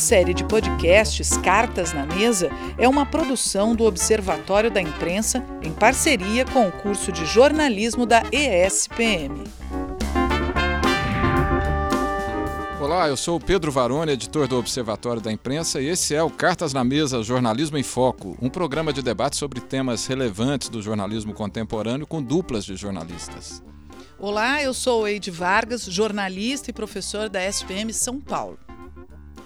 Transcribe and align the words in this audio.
série 0.00 0.32
de 0.32 0.42
podcasts 0.44 1.36
Cartas 1.36 1.92
na 1.92 2.06
Mesa 2.06 2.50
é 2.78 2.88
uma 2.88 3.04
produção 3.04 3.76
do 3.76 3.84
Observatório 3.84 4.70
da 4.70 4.80
Imprensa 4.80 5.44
em 5.62 5.70
parceria 5.70 6.44
com 6.46 6.66
o 6.66 6.72
curso 6.72 7.12
de 7.12 7.26
jornalismo 7.26 8.06
da 8.06 8.22
ESPM. 8.32 9.44
Olá, 12.80 13.08
eu 13.08 13.16
sou 13.16 13.36
o 13.36 13.40
Pedro 13.40 13.70
Varone, 13.70 14.12
editor 14.12 14.48
do 14.48 14.58
Observatório 14.58 15.20
da 15.20 15.30
Imprensa, 15.30 15.82
e 15.82 15.88
esse 15.88 16.14
é 16.14 16.22
o 16.22 16.30
Cartas 16.30 16.72
na 16.72 16.82
Mesa 16.82 17.22
Jornalismo 17.22 17.76
em 17.76 17.82
Foco, 17.82 18.38
um 18.40 18.48
programa 18.48 18.94
de 18.94 19.02
debate 19.02 19.36
sobre 19.36 19.60
temas 19.60 20.06
relevantes 20.06 20.70
do 20.70 20.80
jornalismo 20.80 21.34
contemporâneo 21.34 22.06
com 22.06 22.22
duplas 22.22 22.64
de 22.64 22.74
jornalistas. 22.74 23.62
Olá, 24.18 24.62
eu 24.62 24.72
sou 24.72 25.06
Eide 25.06 25.30
Vargas, 25.30 25.84
jornalista 25.84 26.70
e 26.70 26.72
professor 26.72 27.28
da 27.28 27.44
SPM 27.44 27.92
São 27.92 28.18
Paulo. 28.18 28.58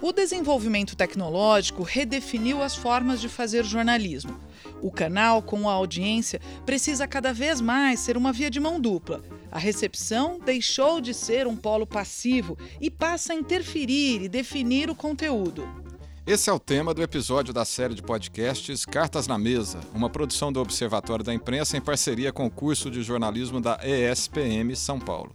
O 0.05 0.13
desenvolvimento 0.13 0.95
tecnológico 0.95 1.83
redefiniu 1.83 2.63
as 2.63 2.77
formas 2.77 3.23
de 3.23 3.27
fazer 3.27 3.65
jornalismo. 3.65 4.39
O 4.83 4.91
canal, 4.93 5.41
com 5.41 5.67
a 5.67 5.73
audiência, 5.73 6.43
precisa 6.67 7.09
cada 7.09 7.33
vez 7.33 7.59
mais 7.59 8.01
ser 8.01 8.15
uma 8.15 8.31
via 8.31 8.51
de 8.51 8.61
mão 8.61 8.79
dupla. 8.79 9.23
A 9.51 9.59
recepção 9.59 10.39
deixou 10.39 11.01
de 11.01 11.15
ser 11.15 11.47
um 11.47 11.57
polo 11.57 11.87
passivo 11.87 12.59
e 12.79 12.91
passa 12.91 13.33
a 13.33 13.37
interferir 13.37 14.21
e 14.21 14.29
definir 14.29 14.91
o 14.91 14.95
conteúdo. 14.95 15.67
Esse 16.27 16.51
é 16.51 16.53
o 16.53 16.59
tema 16.61 16.93
do 16.93 17.03
episódio 17.03 17.55
da 17.55 17.65
série 17.65 17.95
de 17.95 18.03
podcasts 18.03 18.85
Cartas 18.85 19.27
na 19.27 19.39
Mesa, 19.39 19.81
uma 19.95 20.11
produção 20.11 20.53
do 20.53 20.61
Observatório 20.61 21.25
da 21.25 21.33
Imprensa 21.33 21.79
em 21.79 21.81
parceria 21.81 22.31
com 22.31 22.45
o 22.45 22.51
curso 22.51 22.91
de 22.91 23.03
jornalismo 23.03 23.59
da 23.59 23.81
ESPM 23.83 24.77
São 24.77 25.01
Paulo. 25.01 25.35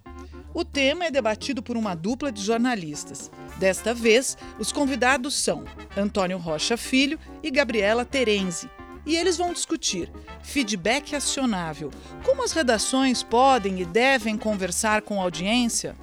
O 0.53 0.65
tema 0.65 1.05
é 1.05 1.11
debatido 1.11 1.61
por 1.61 1.77
uma 1.77 1.95
dupla 1.95 2.31
de 2.31 2.41
jornalistas. 2.41 3.29
Desta 3.57 3.93
vez, 3.93 4.37
os 4.57 4.71
convidados 4.71 5.35
são 5.35 5.63
Antônio 5.95 6.37
Rocha 6.37 6.75
Filho 6.75 7.19
e 7.43 7.51
Gabriela 7.51 8.03
Terenzi. 8.03 8.69
E 9.05 9.15
eles 9.15 9.37
vão 9.37 9.53
discutir 9.53 10.11
feedback 10.41 11.15
acionável. 11.15 11.91
Como 12.23 12.43
as 12.43 12.51
redações 12.51 13.23
podem 13.23 13.79
e 13.79 13.85
devem 13.85 14.37
conversar 14.37 15.01
com 15.01 15.19
a 15.19 15.23
audiência? 15.23 15.95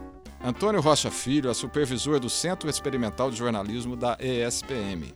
Antônio 0.42 0.80
Rocha 0.80 1.10
Filho 1.10 1.50
é 1.50 1.54
supervisor 1.54 2.20
do 2.20 2.30
Centro 2.30 2.70
Experimental 2.70 3.30
de 3.30 3.36
Jornalismo 3.36 3.96
da 3.96 4.16
ESPM. 4.20 5.12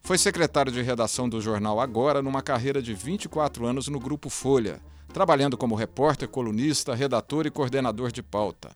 Foi 0.00 0.18
secretário 0.18 0.72
de 0.72 0.82
redação 0.82 1.28
do 1.28 1.40
jornal 1.40 1.80
Agora 1.80 2.22
numa 2.22 2.42
carreira 2.42 2.80
de 2.80 2.94
24 2.94 3.66
anos 3.66 3.88
no 3.88 3.98
Grupo 3.98 4.30
Folha, 4.30 4.80
trabalhando 5.12 5.56
como 5.56 5.74
repórter, 5.74 6.28
colunista, 6.28 6.94
redator 6.94 7.46
e 7.46 7.50
coordenador 7.50 8.12
de 8.12 8.22
pauta. 8.22 8.70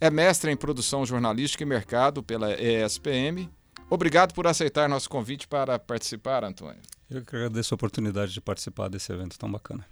É 0.00 0.10
mestre 0.10 0.50
em 0.50 0.56
produção 0.56 1.04
jornalística 1.04 1.62
e 1.62 1.66
mercado 1.66 2.22
pela 2.22 2.52
ESPM. 2.52 3.50
Obrigado 3.88 4.32
por 4.32 4.46
aceitar 4.46 4.88
nosso 4.88 5.10
convite 5.10 5.46
para 5.46 5.78
participar, 5.78 6.44
Antônio. 6.44 6.80
Eu 7.10 7.22
que 7.22 7.34
agradeço 7.34 7.74
a 7.74 7.76
oportunidade 7.76 8.32
de 8.32 8.40
participar 8.40 8.88
desse 8.88 9.12
evento 9.12 9.38
tão 9.38 9.50
bacana. 9.50 9.84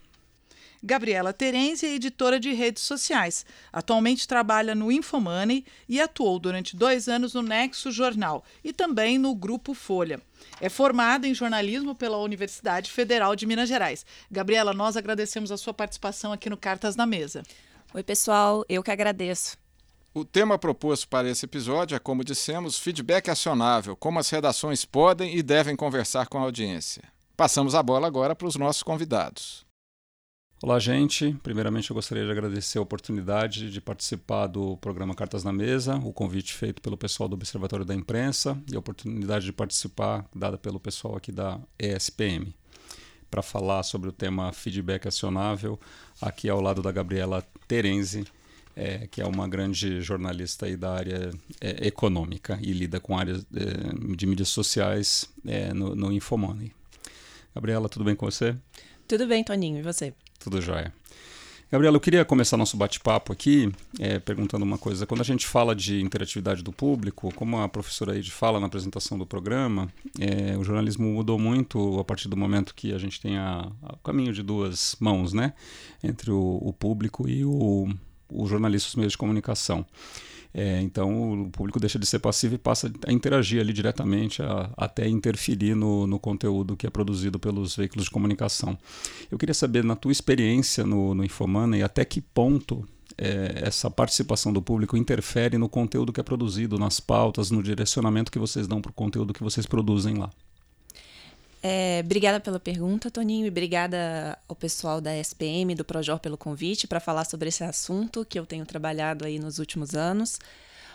Gabriela 0.82 1.32
Terenzi 1.32 1.86
é 1.86 1.94
editora 1.94 2.38
de 2.38 2.52
redes 2.52 2.82
sociais. 2.82 3.44
Atualmente 3.72 4.28
trabalha 4.28 4.74
no 4.74 4.92
Infomoney 4.92 5.64
e 5.88 6.00
atuou 6.00 6.38
durante 6.38 6.76
dois 6.76 7.08
anos 7.08 7.34
no 7.34 7.42
Nexo 7.42 7.90
Jornal 7.90 8.44
e 8.62 8.72
também 8.72 9.18
no 9.18 9.34
Grupo 9.34 9.74
Folha. 9.74 10.20
É 10.60 10.68
formada 10.68 11.26
em 11.26 11.34
jornalismo 11.34 11.94
pela 11.94 12.18
Universidade 12.18 12.90
Federal 12.90 13.34
de 13.34 13.46
Minas 13.46 13.68
Gerais. 13.68 14.06
Gabriela, 14.30 14.72
nós 14.72 14.96
agradecemos 14.96 15.50
a 15.50 15.56
sua 15.56 15.74
participação 15.74 16.32
aqui 16.32 16.48
no 16.48 16.56
Cartas 16.56 16.94
na 16.94 17.06
Mesa. 17.06 17.42
Oi, 17.92 18.02
pessoal, 18.02 18.64
eu 18.68 18.82
que 18.82 18.90
agradeço. 18.90 19.56
O 20.14 20.24
tema 20.24 20.58
proposto 20.58 21.06
para 21.06 21.28
esse 21.28 21.44
episódio 21.44 21.94
é, 21.94 21.98
como 21.98 22.24
dissemos, 22.24 22.78
feedback 22.78 23.30
acionável, 23.30 23.94
como 23.94 24.18
as 24.18 24.28
redações 24.30 24.84
podem 24.84 25.36
e 25.36 25.42
devem 25.42 25.76
conversar 25.76 26.26
com 26.26 26.38
a 26.38 26.42
audiência. 26.42 27.04
Passamos 27.36 27.74
a 27.74 27.82
bola 27.82 28.06
agora 28.06 28.34
para 28.34 28.48
os 28.48 28.56
nossos 28.56 28.82
convidados. 28.82 29.67
Olá, 30.60 30.80
gente. 30.80 31.36
Primeiramente, 31.40 31.88
eu 31.88 31.94
gostaria 31.94 32.24
de 32.24 32.32
agradecer 32.32 32.78
a 32.78 32.82
oportunidade 32.82 33.70
de 33.70 33.80
participar 33.80 34.48
do 34.48 34.76
programa 34.78 35.14
Cartas 35.14 35.44
na 35.44 35.52
Mesa, 35.52 35.94
o 35.98 36.12
convite 36.12 36.52
feito 36.52 36.82
pelo 36.82 36.96
pessoal 36.96 37.28
do 37.28 37.34
Observatório 37.34 37.84
da 37.84 37.94
Imprensa 37.94 38.60
e 38.68 38.74
a 38.74 38.78
oportunidade 38.80 39.44
de 39.44 39.52
participar 39.52 40.28
dada 40.34 40.58
pelo 40.58 40.80
pessoal 40.80 41.16
aqui 41.16 41.30
da 41.30 41.60
ESPM 41.78 42.52
para 43.30 43.40
falar 43.40 43.84
sobre 43.84 44.08
o 44.08 44.12
tema 44.12 44.52
feedback 44.52 45.06
acionável, 45.06 45.78
aqui 46.20 46.48
ao 46.48 46.60
lado 46.60 46.82
da 46.82 46.90
Gabriela 46.90 47.46
Terenzi, 47.68 48.24
é, 48.74 49.06
que 49.06 49.20
é 49.20 49.26
uma 49.26 49.46
grande 49.46 50.00
jornalista 50.00 50.66
aí 50.66 50.76
da 50.76 50.92
área 50.92 51.30
é, 51.60 51.86
econômica 51.86 52.58
e 52.60 52.72
lida 52.72 52.98
com 52.98 53.16
áreas 53.16 53.46
é, 53.54 54.16
de 54.16 54.26
mídias 54.26 54.48
sociais 54.48 55.30
é, 55.46 55.72
no, 55.72 55.94
no 55.94 56.10
Infomoney. 56.10 56.72
Gabriela, 57.54 57.88
tudo 57.88 58.04
bem 58.04 58.16
com 58.16 58.26
você? 58.26 58.56
Tudo 59.06 59.24
bem, 59.28 59.44
Toninho, 59.44 59.78
e 59.78 59.82
você? 59.82 60.12
Tudo 60.38 60.60
jóia. 60.60 60.92
Gabriela, 61.70 61.96
eu 61.96 62.00
queria 62.00 62.24
começar 62.24 62.56
nosso 62.56 62.78
bate-papo 62.78 63.30
aqui 63.30 63.70
é, 63.98 64.18
perguntando 64.18 64.64
uma 64.64 64.78
coisa. 64.78 65.06
Quando 65.06 65.20
a 65.20 65.24
gente 65.24 65.46
fala 65.46 65.76
de 65.76 66.00
interatividade 66.00 66.62
do 66.62 66.72
público, 66.72 67.30
como 67.34 67.60
a 67.60 67.68
professora 67.68 68.16
Eide 68.16 68.30
fala 68.30 68.58
na 68.58 68.66
apresentação 68.66 69.18
do 69.18 69.26
programa, 69.26 69.92
é, 70.18 70.56
o 70.56 70.64
jornalismo 70.64 71.06
mudou 71.06 71.38
muito 71.38 72.00
a 72.00 72.04
partir 72.04 72.26
do 72.26 72.38
momento 72.38 72.74
que 72.74 72.94
a 72.94 72.98
gente 72.98 73.20
tem 73.20 73.36
a 73.36 73.70
caminho 74.02 74.32
de 74.32 74.42
duas 74.42 74.96
mãos, 74.98 75.34
né? 75.34 75.52
Entre 76.02 76.30
o, 76.30 76.58
o 76.62 76.72
público 76.72 77.28
e 77.28 77.44
o, 77.44 77.86
o 78.30 78.46
jornalista, 78.46 78.88
os 78.88 78.94
meios 78.94 79.12
de 79.12 79.18
comunicação. 79.18 79.84
É, 80.52 80.80
então 80.80 81.44
o 81.44 81.50
público 81.50 81.78
deixa 81.78 81.98
de 81.98 82.06
ser 82.06 82.18
passivo 82.18 82.54
e 82.54 82.58
passa 82.58 82.90
a 83.06 83.12
interagir 83.12 83.60
ali 83.60 83.72
diretamente, 83.72 84.42
a, 84.42 84.70
até 84.76 85.06
interferir 85.06 85.74
no, 85.74 86.06
no, 86.06 86.18
conteúdo 86.18 86.76
que 86.76 86.86
é 86.86 86.90
produzido 86.90 87.38
pelos 87.38 87.76
veículos 87.76 88.06
de 88.06 88.10
comunicação. 88.10 88.76
Eu 89.30 89.38
queria 89.38 89.54
saber, 89.54 89.84
na 89.84 89.94
tua 89.94 90.12
experiência 90.12 90.86
no, 90.86 91.14
no 91.14 91.24
Infomana, 91.24 91.76
e 91.76 91.82
até 91.82 92.04
que 92.04 92.20
ponto 92.20 92.86
é, 93.16 93.62
essa 93.62 93.90
participação 93.90 94.52
do 94.52 94.62
público 94.62 94.96
interfere 94.96 95.58
no 95.58 95.68
conteúdo 95.68 96.12
que 96.12 96.20
é 96.20 96.22
produzido, 96.22 96.78
nas 96.78 97.00
pautas, 97.00 97.50
no 97.50 97.62
direcionamento 97.62 98.32
que 98.32 98.38
vocês 98.38 98.66
dão 98.66 98.80
para 98.80 98.90
o 98.90 98.94
conteúdo 98.94 99.34
que 99.34 99.42
vocês 99.42 99.66
produzem 99.66 100.16
lá. 100.16 100.30
É, 101.62 102.00
obrigada 102.04 102.38
pela 102.38 102.60
pergunta, 102.60 103.10
Toninho, 103.10 103.46
e 103.46 103.48
obrigada 103.48 104.38
ao 104.48 104.54
pessoal 104.54 105.00
da 105.00 105.16
SPM, 105.16 105.74
do 105.74 105.84
Projor, 105.84 106.20
pelo 106.20 106.38
convite 106.38 106.86
para 106.86 107.00
falar 107.00 107.24
sobre 107.24 107.48
esse 107.48 107.64
assunto 107.64 108.24
que 108.24 108.38
eu 108.38 108.46
tenho 108.46 108.64
trabalhado 108.64 109.24
aí 109.24 109.38
nos 109.38 109.58
últimos 109.58 109.94
anos. 109.94 110.38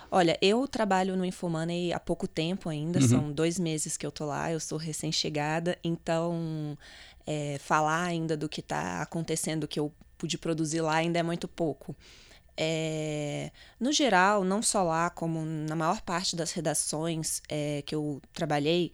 Olha, 0.09 0.38
eu 0.41 0.68
trabalho 0.68 1.18
no 1.18 1.25
Infomoney 1.25 1.91
há 1.91 2.00
pouco 2.00 2.28
tempo 2.28 2.69
ainda, 2.69 3.00
uhum. 3.00 3.07
são 3.07 3.31
dois 3.31 3.59
meses 3.59 3.97
que 3.97 4.06
eu 4.06 4.12
tô 4.12 4.25
lá, 4.25 4.52
eu 4.52 4.59
sou 4.59 4.78
recém-chegada, 4.78 5.78
então 5.84 6.78
é, 7.25 7.57
falar 7.59 8.03
ainda 8.03 8.38
do 8.38 8.47
que 8.47 8.59
está 8.59 9.02
acontecendo, 9.02 9.68
que 9.68 9.79
eu 9.79 9.91
pude 10.18 10.38
produzir 10.38 10.81
lá, 10.81 10.96
ainda 10.96 11.19
é 11.19 11.23
muito 11.23 11.47
pouco. 11.47 11.96
É, 12.56 13.52
no 13.79 13.91
geral, 13.91 14.44
não 14.44 14.62
só 14.62 14.84
lá, 14.84 15.09
como 15.09 15.44
na 15.44 15.75
maior 15.75 16.02
parte 16.02 16.35
das 16.35 16.52
redações 16.52 17.41
é, 17.50 17.81
que 17.81 17.96
eu 17.96 18.22
trabalhei, 18.31 18.91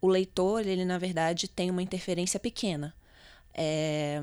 o 0.00 0.08
leitor, 0.08 0.66
ele 0.66 0.84
na 0.84 0.98
verdade 0.98 1.48
tem 1.48 1.70
uma 1.70 1.82
interferência 1.82 2.40
pequena. 2.40 2.94
É, 3.52 4.20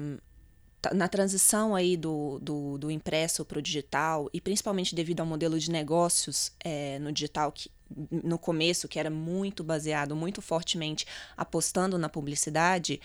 na 0.94 1.08
transição 1.08 1.76
aí 1.76 1.98
do, 1.98 2.40
do, 2.40 2.78
do 2.78 2.92
impresso 2.92 3.44
para 3.44 3.60
o 3.60 3.62
digital, 3.62 4.30
e 4.34 4.40
principalmente 4.40 4.96
devido 4.96 5.20
ao 5.20 5.26
modelo 5.26 5.60
de 5.60 5.72
negócios 5.72 6.52
é, 6.64 7.00
no 7.00 7.12
digital, 7.12 7.52
que 7.52 7.70
no 8.12 8.38
começo, 8.38 8.88
que 8.88 9.00
era 9.00 9.10
muito 9.10 9.64
baseado, 9.64 10.16
muito 10.16 10.42
fortemente 10.42 11.06
apostando 11.36 11.98
na 11.98 12.10
publicidade, 12.10 13.00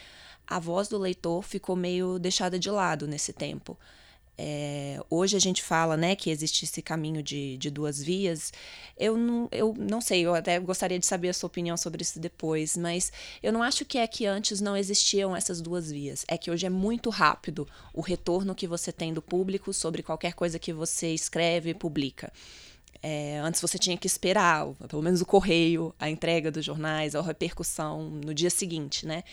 a 0.47 0.59
voz 0.59 0.89
do 0.89 0.99
leitor 0.99 1.43
ficou 1.43 1.77
meio 1.77 2.19
deixada 2.19 2.59
de 2.59 2.71
lado 2.71 3.07
nesse 3.07 3.33
tempo. 3.33 3.79
É, 4.45 4.99
hoje 5.09 5.37
a 5.37 5.41
gente 5.41 5.63
fala 5.63 5.97
né, 5.97 6.17
que 6.17 6.29
existe 6.29 6.65
esse 6.65 6.83
caminho 6.83 7.23
de, 7.23 7.57
de 7.59 7.71
duas 7.71 8.03
vias. 8.03 8.53
Eu 8.99 9.17
não, 9.17 9.49
eu 9.53 9.73
não 9.79 10.01
sei, 10.01 10.23
eu 10.27 10.35
até 10.35 10.59
gostaria 10.59 10.99
de 10.99 11.07
saber 11.07 11.29
a 11.29 11.33
sua 11.33 11.47
opinião 11.47 11.77
sobre 11.77 12.03
isso 12.03 12.19
depois, 12.19 12.77
mas 12.77 13.13
eu 13.41 13.53
não 13.53 13.63
acho 13.63 13.85
que 13.85 13.99
é 13.99 14.07
que 14.09 14.27
antes 14.27 14.61
não 14.61 14.77
existiam 14.77 15.37
essas 15.37 15.61
duas 15.61 15.93
vias. 15.93 16.25
É 16.27 16.37
que 16.37 16.51
hoje 16.51 16.67
é 16.67 16.71
muito 16.71 17.09
rápido 17.09 17.69
o 17.95 18.01
retorno 18.01 18.53
que 18.53 18.67
você 18.67 18.91
tem 18.91 19.15
do 19.15 19.23
público 19.23 19.73
sobre 19.73 20.03
qualquer 20.03 20.35
coisa 20.35 20.59
que 20.59 20.73
você 20.73 21.15
escreve 21.15 21.71
e 21.71 21.75
publica. 21.75 22.33
É, 23.03 23.39
antes 23.39 23.61
você 23.61 23.79
tinha 23.79 23.97
que 23.97 24.07
esperar, 24.07 24.65
pelo 24.89 25.03
menos 25.03 25.21
o 25.21 25.27
correio, 25.27 25.93
a 25.99 26.09
entrega 26.09 26.53
dos 26.53 26.65
jornais, 26.65 27.17
a 27.17 27.21
repercussão 27.21 28.09
no 28.09 28.33
dia 28.33 28.49
seguinte, 28.49 29.05
né? 29.05 29.25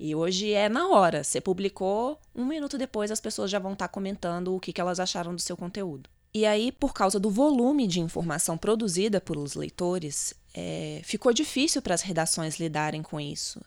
E 0.00 0.14
hoje 0.14 0.52
é 0.54 0.68
na 0.68 0.88
hora. 0.88 1.22
Você 1.22 1.38
publicou, 1.38 2.18
um 2.34 2.46
minuto 2.46 2.78
depois 2.78 3.10
as 3.10 3.20
pessoas 3.20 3.50
já 3.50 3.58
vão 3.58 3.74
estar 3.74 3.86
tá 3.86 3.92
comentando 3.92 4.54
o 4.54 4.60
que, 4.60 4.72
que 4.72 4.80
elas 4.80 4.98
acharam 4.98 5.34
do 5.34 5.40
seu 5.42 5.58
conteúdo. 5.58 6.08
E 6.32 6.46
aí, 6.46 6.72
por 6.72 6.94
causa 6.94 7.20
do 7.20 7.30
volume 7.30 7.86
de 7.86 8.00
informação 8.00 8.56
produzida 8.56 9.20
pelos 9.20 9.54
leitores, 9.54 10.32
é, 10.54 11.00
ficou 11.04 11.32
difícil 11.32 11.82
para 11.82 11.94
as 11.94 12.02
redações 12.02 12.58
lidarem 12.58 13.02
com 13.02 13.20
isso. 13.20 13.60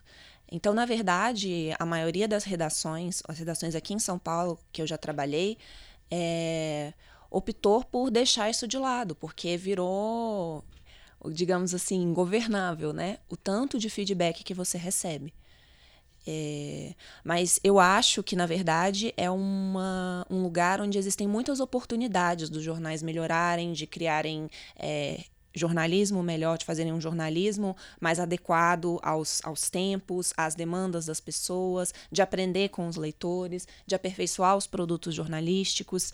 Então, 0.51 0.73
na 0.73 0.85
verdade, 0.85 1.73
a 1.79 1.85
maioria 1.85 2.27
das 2.27 2.43
redações, 2.43 3.21
as 3.27 3.37
redações 3.37 3.75
aqui 3.75 3.93
em 3.93 3.99
São 3.99 4.19
Paulo 4.19 4.59
que 4.71 4.81
eu 4.81 4.87
já 4.87 4.97
trabalhei, 4.97 5.57
é, 6.09 6.93
optou 7.31 7.83
por 7.83 8.11
deixar 8.11 8.49
isso 8.49 8.67
de 8.67 8.77
lado, 8.77 9.15
porque 9.15 9.57
virou 9.57 10.63
digamos 11.29 11.73
assim, 11.73 12.01
ingovernável, 12.01 12.93
né? 12.93 13.19
O 13.29 13.37
tanto 13.37 13.77
de 13.77 13.89
feedback 13.89 14.43
que 14.43 14.53
você 14.53 14.77
recebe. 14.77 15.33
É, 16.25 16.93
mas 17.23 17.59
eu 17.63 17.79
acho 17.79 18.21
que, 18.23 18.35
na 18.35 18.45
verdade, 18.45 19.13
é 19.17 19.29
uma, 19.29 20.25
um 20.29 20.41
lugar 20.41 20.79
onde 20.79 20.97
existem 20.97 21.27
muitas 21.27 21.59
oportunidades 21.59 22.49
dos 22.49 22.63
jornais 22.63 23.01
melhorarem, 23.01 23.73
de 23.73 23.87
criarem 23.87 24.49
é, 24.77 25.23
jornalismo 25.53 26.21
melhor, 26.23 26.57
de 26.57 26.65
fazerem 26.65 26.93
um 26.93 27.01
jornalismo 27.01 27.75
mais 27.99 28.19
adequado 28.19 28.99
aos, 29.01 29.41
aos 29.43 29.69
tempos, 29.69 30.31
às 30.37 30.55
demandas 30.55 31.05
das 31.05 31.19
pessoas, 31.19 31.93
de 32.11 32.21
aprender 32.21 32.69
com 32.69 32.87
os 32.87 32.95
leitores, 32.95 33.67
de 33.85 33.95
aperfeiçoar 33.95 34.55
os 34.55 34.67
produtos 34.67 35.13
jornalísticos. 35.13 36.13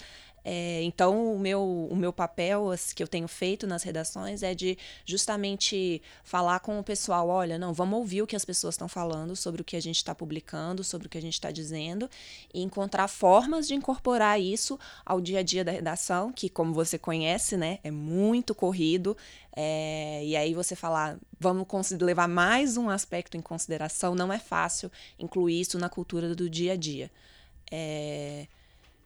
É, 0.49 0.81
então, 0.83 1.33
o 1.33 1.37
meu, 1.37 1.61
o 1.91 1.93
meu 1.93 2.13
papel 2.13 2.69
que 2.95 3.03
eu 3.03 3.07
tenho 3.07 3.27
feito 3.27 3.67
nas 3.67 3.83
redações 3.83 4.43
é 4.43 4.55
de 4.55 4.77
justamente 5.05 6.01
falar 6.23 6.61
com 6.61 6.79
o 6.79 6.83
pessoal: 6.83 7.27
olha, 7.27 7.57
não, 7.57 7.73
vamos 7.73 7.99
ouvir 7.99 8.21
o 8.21 8.27
que 8.27 8.33
as 8.35 8.45
pessoas 8.45 8.75
estão 8.75 8.87
falando 8.87 9.35
sobre 9.35 9.61
o 9.61 9.65
que 9.65 9.75
a 9.75 9.81
gente 9.81 9.97
está 9.97 10.15
publicando, 10.15 10.85
sobre 10.85 11.07
o 11.07 11.09
que 11.09 11.17
a 11.17 11.21
gente 11.21 11.33
está 11.33 11.51
dizendo, 11.51 12.09
e 12.53 12.61
encontrar 12.61 13.09
formas 13.09 13.67
de 13.67 13.75
incorporar 13.75 14.39
isso 14.39 14.79
ao 15.05 15.19
dia 15.19 15.39
a 15.39 15.43
dia 15.43 15.65
da 15.65 15.71
redação, 15.73 16.31
que, 16.31 16.47
como 16.47 16.73
você 16.73 16.97
conhece, 16.97 17.57
né, 17.57 17.79
é 17.83 17.91
muito 17.91 18.55
corrido. 18.55 19.17
É, 19.53 20.23
e 20.23 20.33
aí 20.37 20.53
você 20.53 20.77
falar, 20.77 21.19
vamos 21.37 21.67
levar 21.99 22.29
mais 22.29 22.77
um 22.77 22.89
aspecto 22.89 23.35
em 23.35 23.41
consideração, 23.41 24.15
não 24.15 24.31
é 24.31 24.39
fácil 24.39 24.89
incluir 25.19 25.59
isso 25.59 25.77
na 25.77 25.89
cultura 25.89 26.33
do 26.33 26.49
dia 26.49 26.71
a 26.71 26.77
dia. 26.77 27.11
É, 27.69 28.47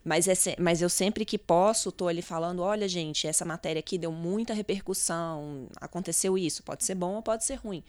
mas, 0.03 0.27
é, 0.27 0.55
mas 0.59 0.81
eu 0.81 0.89
sempre 0.89 1.23
que 1.23 1.37
posso, 1.37 1.89
estou 1.89 2.07
ali 2.07 2.21
falando: 2.21 2.61
olha, 2.61 2.87
gente, 2.87 3.27
essa 3.27 3.45
matéria 3.45 3.79
aqui 3.79 3.97
deu 3.97 4.11
muita 4.11 4.53
repercussão, 4.53 5.67
aconteceu 5.79 6.37
isso, 6.37 6.63
pode 6.63 6.83
ser 6.83 6.95
bom 6.95 7.15
ou 7.15 7.21
pode 7.21 7.45
ser 7.45 7.55
ruim. 7.55 7.83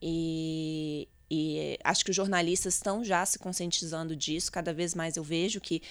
E, 0.00 1.08
e 1.30 1.78
acho 1.82 2.04
que 2.04 2.10
os 2.10 2.16
jornalistas 2.16 2.74
estão 2.74 3.02
já 3.02 3.26
se 3.26 3.38
conscientizando 3.38 4.14
disso, 4.14 4.52
cada 4.52 4.72
vez 4.72 4.94
mais 4.94 5.16
eu 5.16 5.24
vejo 5.24 5.60
que 5.60 5.82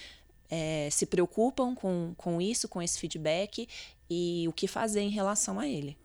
é, 0.50 0.88
se 0.90 1.06
preocupam 1.06 1.76
com, 1.76 2.14
com 2.18 2.42
isso, 2.42 2.70
com 2.70 2.82
esse 2.82 2.98
feedback 2.98 3.68
e 4.10 4.46
o 4.48 4.54
que 4.54 4.68
fazer 4.68 5.02
em 5.02 5.10
relação 5.10 5.60
a 5.60 5.68
ele. 5.68 5.98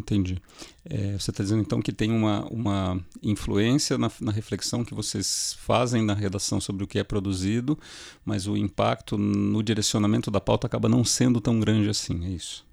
Entendi. 0.00 0.40
É, 0.82 1.12
você 1.12 1.30
está 1.30 1.42
dizendo 1.42 1.60
então 1.60 1.82
que 1.82 1.92
tem 1.92 2.10
uma, 2.10 2.46
uma 2.46 2.98
influência 3.22 3.98
na, 3.98 4.10
na, 4.18 4.32
reflexão 4.32 4.82
que 4.82 4.94
vocês 4.94 5.54
fazem 5.60 6.02
na 6.02 6.14
redação 6.14 6.58
sobre 6.58 6.82
o 6.82 6.86
que 6.86 6.98
é 6.98 7.04
produzido, 7.04 7.78
mas 8.24 8.46
o 8.46 8.56
impacto 8.56 9.18
no 9.18 9.62
direcionamento 9.62 10.30
da 10.30 10.40
pauta 10.40 10.66
acaba 10.66 10.88
não 10.88 11.04
sendo 11.04 11.38
tão 11.38 11.60
grande 11.60 11.90
assim, 11.90 12.24
é 12.24 12.30
isso? 12.30 12.64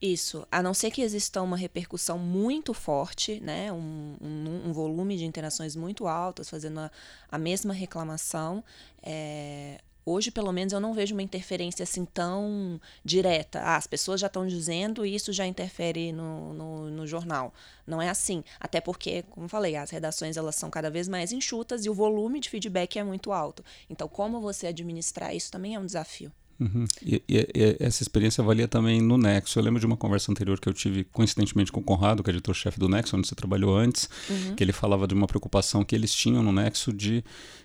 Isso, 0.00 0.46
a 0.52 0.62
não 0.62 0.74
ser 0.74 0.90
que 0.90 1.00
exista 1.00 1.40
uma 1.40 1.56
repercussão 1.56 2.18
muito 2.18 2.74
forte, 2.74 3.40
né, 3.40 3.72
um, 3.72 4.16
um, 4.20 4.68
um 4.68 4.72
volume 4.72 5.16
de 5.16 5.24
interações 5.24 5.74
muito 5.74 6.06
altas, 6.06 6.50
fazendo 6.50 6.80
a, 6.80 6.90
a 7.30 7.38
mesma 7.38 7.72
reclamação, 7.72 8.62
é, 9.02 9.80
Hoje, 10.06 10.30
pelo 10.30 10.52
menos, 10.52 10.72
eu 10.72 10.80
não 10.80 10.92
vejo 10.92 11.14
uma 11.14 11.22
interferência 11.22 11.82
assim 11.82 12.04
tão 12.04 12.80
direta. 13.04 13.60
Ah, 13.60 13.76
as 13.76 13.86
pessoas 13.86 14.20
já 14.20 14.26
estão 14.26 14.46
dizendo 14.46 15.04
e 15.06 15.14
isso 15.14 15.32
já 15.32 15.46
interfere 15.46 16.12
no, 16.12 16.52
no, 16.52 16.90
no, 16.90 17.06
jornal. 17.06 17.54
Não 17.86 18.02
é 18.02 18.10
assim. 18.10 18.44
Até 18.60 18.80
porque, 18.80 19.22
como 19.30 19.48
falei, 19.48 19.76
as 19.76 19.90
redações 19.90 20.36
elas 20.36 20.56
são 20.56 20.68
cada 20.70 20.90
vez 20.90 21.08
mais 21.08 21.32
enxutas 21.32 21.86
e 21.86 21.90
o 21.90 21.94
volume 21.94 22.38
de 22.38 22.50
feedback 22.50 22.98
é 22.98 23.04
muito 23.04 23.32
alto. 23.32 23.64
Então, 23.88 24.06
como 24.06 24.40
você 24.40 24.66
administrar 24.66 25.34
isso 25.34 25.50
também 25.50 25.74
é 25.74 25.78
um 25.78 25.86
desafio. 25.86 26.30
Uhum. 26.58 26.84
E, 27.04 27.22
e, 27.28 27.36
e, 27.54 27.76
essa 27.80 28.02
experiência 28.02 28.42
valia 28.42 28.68
também 28.68 29.00
no 29.00 29.18
Nexo. 29.18 29.58
Eu 29.58 29.62
lembro 29.62 29.80
de 29.80 29.86
uma 29.86 29.96
conversa 29.96 30.30
anterior 30.30 30.58
que 30.60 30.68
eu 30.68 30.72
tive 30.72 31.04
coincidentemente 31.04 31.72
com 31.72 31.80
o 31.80 31.82
Conrado, 31.82 32.22
que 32.22 32.30
é 32.30 32.32
editor-chefe 32.32 32.78
do 32.78 32.88
Nexo, 32.88 33.16
onde 33.16 33.26
você 33.26 33.34
trabalhou 33.34 33.76
antes, 33.76 34.08
uhum. 34.28 34.54
que 34.54 34.62
ele 34.62 34.72
falava 34.72 35.06
de 35.06 35.14
uma 35.14 35.26
preocupação 35.26 35.84
que 35.84 35.94
eles 35.94 36.14
tinham 36.14 36.42
no 36.42 36.52
Nexo 36.52 36.92
de 36.92 37.24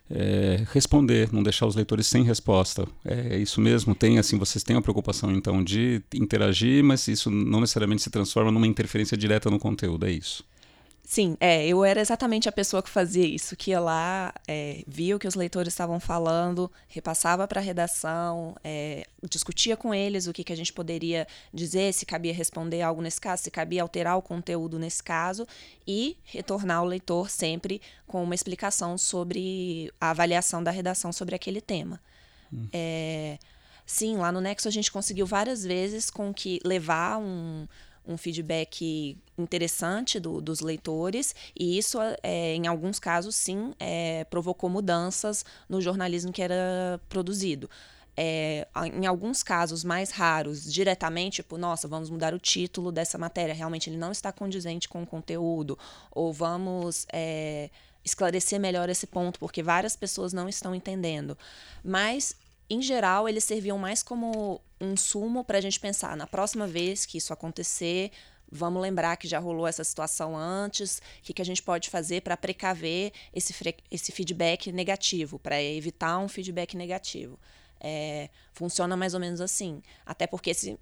é, 0.10 0.66
responder, 0.72 1.32
não 1.32 1.44
deixar 1.44 1.68
os 1.68 1.76
leitores 1.76 2.08
sem 2.08 2.24
resposta. 2.24 2.88
É, 3.06 3.36
é, 3.36 3.38
isso 3.38 3.62
mesmo? 3.62 3.94
Tem 3.94 4.18
assim, 4.18 4.38
vocês 4.38 4.64
têm 4.64 4.76
a 4.76 4.82
preocupação 4.82 5.32
então 5.32 5.64
de 5.64 6.02
interagir, 6.14 6.84
mas 6.84 7.08
isso 7.08 7.30
não 7.30 7.62
necessariamente 7.62 8.02
se 8.02 8.10
transforma 8.10 8.52
numa 8.52 8.68
interferência 8.68 9.16
direta 9.16 9.50
no 9.50 9.60
conteúdo, 9.60 10.06
é 10.06 10.12
isso? 10.12 10.44
Sim, 11.10 11.36
é, 11.40 11.66
eu 11.66 11.84
era 11.84 12.00
exatamente 12.00 12.48
a 12.48 12.52
pessoa 12.52 12.84
que 12.84 12.90
fazia 12.90 13.26
isso, 13.26 13.56
que 13.56 13.72
ia 13.72 13.80
lá, 13.80 14.32
é, 14.48 14.84
via 14.86 15.16
o 15.16 15.20
que 15.20 15.28
os 15.28 15.34
leitores 15.34 15.74
estavam 15.74 16.00
falando, 16.00 16.72
repassava 16.88 17.48
para 17.48 17.60
a 17.60 17.64
redação, 17.64 18.56
é, 18.64 19.08
discutia 19.28 19.76
com 19.76 19.92
eles 19.92 20.28
o 20.28 20.32
que, 20.32 20.44
que 20.44 20.54
a 20.54 20.56
gente 20.56 20.72
poderia 20.72 21.28
dizer, 21.52 21.96
se 21.96 22.06
cabia 22.06 22.32
responder 22.32 22.84
algo 22.84 23.02
nesse 23.02 23.20
caso, 23.20 23.42
se 23.42 23.50
cabia 23.50 23.82
alterar 23.82 24.20
o 24.20 24.22
conteúdo 24.22 24.78
nesse 24.78 25.02
caso, 25.02 25.48
e 25.88 26.16
retornar 26.26 26.78
ao 26.78 26.86
leitor 26.86 27.28
sempre 27.28 27.82
com 28.06 28.24
uma 28.24 28.36
explicação 28.36 28.96
sobre 28.96 29.92
a 30.00 30.12
avaliação 30.12 30.64
da 30.64 30.70
redação 30.70 31.12
sobre 31.12 31.34
aquele 31.34 31.60
tema. 31.60 32.00
Hum. 32.54 32.68
É, 32.72 33.40
sim, 33.84 34.16
lá 34.18 34.32
no 34.32 34.42
Nexo 34.42 34.68
a 34.68 34.72
gente 34.72 34.92
conseguiu 34.92 35.26
várias 35.26 35.64
vezes 35.64 36.12
com 36.12 36.32
que 36.32 36.60
levar 36.64 37.18
um 37.18 37.68
um 38.10 38.18
feedback 38.18 39.18
interessante 39.38 40.20
do, 40.20 40.42
dos 40.42 40.60
leitores, 40.60 41.36
e 41.58 41.78
isso, 41.78 42.00
é, 42.24 42.56
em 42.56 42.66
alguns 42.66 43.00
casos, 43.00 43.36
sim, 43.36 43.74
é, 43.80 44.26
provocou 44.26 44.70
mudanças 44.70 45.46
no 45.70 45.80
jornalismo 45.80 46.32
que 46.32 46.42
era 46.42 47.00
produzido. 47.08 47.70
É, 48.18 48.68
em 48.94 49.06
alguns 49.06 49.44
casos 49.44 49.84
mais 49.84 50.10
raros, 50.12 50.70
diretamente, 50.72 51.36
tipo, 51.38 51.58
nossa, 51.58 51.88
vamos 51.88 52.10
mudar 52.10 52.34
o 52.34 52.40
título 52.40 52.92
dessa 52.92 53.18
matéria, 53.18 53.54
realmente 53.54 53.90
ele 53.90 53.96
não 53.98 54.12
está 54.12 54.32
condizente 54.32 54.90
com 54.90 55.04
o 55.04 55.08
conteúdo, 55.08 55.78
ou 56.12 56.34
vamos 56.34 57.06
é, 57.14 57.70
esclarecer 58.04 58.60
melhor 58.60 58.90
esse 58.90 59.08
ponto, 59.08 59.40
porque 59.40 59.64
várias 59.64 59.96
pessoas 59.96 60.34
não 60.34 60.50
estão 60.50 60.76
entendendo. 60.76 61.38
Mas 61.82 62.36
em 62.70 62.82
geral, 62.82 63.28
eles 63.28 63.44
serviam 63.44 63.78
mais 63.78 64.04
como 64.04 64.62
um 64.80 64.96
sumo 64.96 65.44
para 65.44 65.58
a 65.58 65.62
gente 65.62 65.80
pensar 65.80 66.16
na 66.16 66.28
próxima 66.28 66.68
vez 66.68 67.06
que 67.06 67.18
isso 67.18 67.34
acontecer, 67.34 68.12
vamos 68.52 68.82
lembrar 68.82 69.18
que 69.18 69.28
já 69.28 69.40
rolou 69.40 69.68
essa 69.68 69.84
situação 69.84 70.36
antes, 70.36 71.00
o 71.20 71.24
que, 71.24 71.34
que 71.34 71.42
a 71.42 71.46
gente 71.46 71.62
pode 71.62 71.90
fazer 71.90 72.22
para 72.22 72.36
precaver 72.36 73.12
esse, 73.34 73.54
esse 73.92 74.12
feedback 74.12 74.72
negativo, 74.72 75.38
para 75.38 75.62
evitar 75.62 76.18
um 76.20 76.28
feedback 76.28 76.76
negativo. 76.76 77.40
É, 77.82 78.30
funciona 78.52 78.98
mais 78.98 79.14
ou 79.14 79.20
menos 79.20 79.40
assim. 79.40 79.82
Até 80.06 80.28
porque 80.28 80.54
se, 80.54 80.78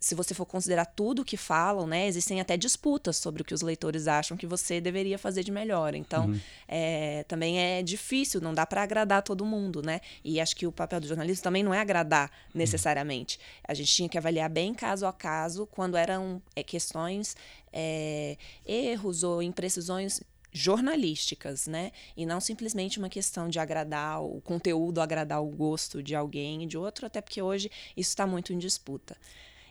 se 0.00 0.14
você 0.14 0.32
for 0.32 0.46
considerar 0.46 0.86
tudo 0.86 1.22
que 1.22 1.36
falam, 1.36 1.86
né, 1.86 2.06
existem 2.06 2.40
até 2.40 2.56
disputas 2.56 3.18
sobre 3.18 3.42
o 3.42 3.44
que 3.44 3.52
os 3.52 3.60
leitores 3.60 4.08
acham 4.08 4.34
que 4.34 4.46
você 4.46 4.80
deveria 4.80 5.18
fazer 5.18 5.44
de 5.44 5.52
melhor. 5.52 5.94
Então, 5.94 6.24
uhum. 6.26 6.40
é, 6.66 7.22
também 7.28 7.60
é 7.60 7.82
difícil, 7.82 8.40
não 8.40 8.54
dá 8.54 8.64
para 8.64 8.82
agradar 8.82 9.22
todo 9.22 9.44
mundo, 9.44 9.82
né? 9.82 10.00
E 10.24 10.40
acho 10.40 10.56
que 10.56 10.66
o 10.66 10.72
papel 10.72 11.00
do 11.00 11.06
jornalista 11.06 11.44
também 11.44 11.62
não 11.62 11.74
é 11.74 11.80
agradar 11.80 12.30
necessariamente. 12.54 13.38
A 13.62 13.74
gente 13.74 13.92
tinha 13.92 14.08
que 14.08 14.16
avaliar 14.16 14.48
bem 14.48 14.72
caso 14.72 15.04
a 15.04 15.12
caso 15.12 15.66
quando 15.66 15.98
eram 15.98 16.40
é, 16.56 16.62
questões, 16.62 17.36
é, 17.70 18.38
erros 18.64 19.22
ou 19.22 19.42
imprecisões 19.42 20.22
jornalísticas, 20.50 21.66
né? 21.66 21.92
E 22.16 22.24
não 22.24 22.40
simplesmente 22.40 22.98
uma 22.98 23.10
questão 23.10 23.50
de 23.50 23.58
agradar 23.58 24.22
o 24.22 24.40
conteúdo, 24.40 25.02
agradar 25.02 25.42
o 25.42 25.46
gosto 25.46 26.02
de 26.02 26.14
alguém 26.14 26.64
e 26.64 26.66
de 26.66 26.78
outro, 26.78 27.04
até 27.04 27.20
porque 27.20 27.42
hoje 27.42 27.70
isso 27.94 28.08
está 28.08 28.26
muito 28.26 28.52
em 28.52 28.58
disputa. 28.58 29.14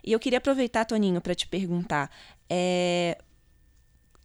E 0.04 0.12
eu 0.12 0.20
queria 0.20 0.38
aproveitar, 0.38 0.84
Toninho, 0.84 1.20
para 1.20 1.34
te 1.34 1.46
perguntar. 1.46 2.10
É, 2.48 3.18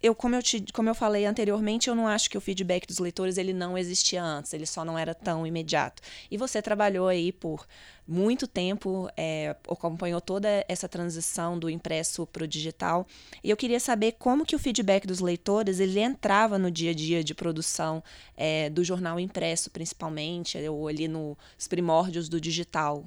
eu, 0.05 0.13
como 0.13 0.35
eu, 0.35 0.43
te, 0.43 0.63
como 0.71 0.87
eu 0.87 0.93
falei 0.93 1.25
anteriormente, 1.25 1.87
eu 1.87 1.95
não 1.95 2.07
acho 2.07 2.29
que 2.29 2.37
o 2.37 2.41
feedback 2.41 2.85
dos 2.85 2.99
leitores 2.99 3.39
ele 3.39 3.53
não 3.53 3.75
existia 3.75 4.23
antes, 4.23 4.53
ele 4.53 4.67
só 4.67 4.85
não 4.85 4.99
era 4.99 5.15
tão 5.15 5.47
imediato. 5.47 6.01
E 6.29 6.37
você 6.37 6.61
trabalhou 6.61 7.07
aí 7.07 7.31
por 7.31 7.65
muito 8.07 8.45
tempo, 8.45 9.09
é, 9.17 9.55
acompanhou 9.67 10.21
toda 10.21 10.63
essa 10.67 10.87
transição 10.87 11.57
do 11.57 11.69
impresso 11.71 12.27
para 12.27 12.43
o 12.43 12.47
digital. 12.47 13.07
E 13.43 13.49
eu 13.49 13.57
queria 13.57 13.79
saber 13.79 14.11
como 14.19 14.45
que 14.45 14.55
o 14.55 14.59
feedback 14.59 15.07
dos 15.07 15.21
leitores 15.21 15.79
ele 15.79 15.99
entrava 15.99 16.59
no 16.59 16.69
dia 16.69 16.91
a 16.91 16.93
dia 16.93 17.23
de 17.23 17.33
produção 17.33 18.03
é, 18.37 18.69
do 18.69 18.83
jornal 18.83 19.19
impresso, 19.19 19.71
principalmente, 19.71 20.55
ou 20.67 20.87
ali 20.87 21.07
nos 21.07 21.67
primórdios 21.67 22.29
do 22.29 22.39
digital. 22.39 23.05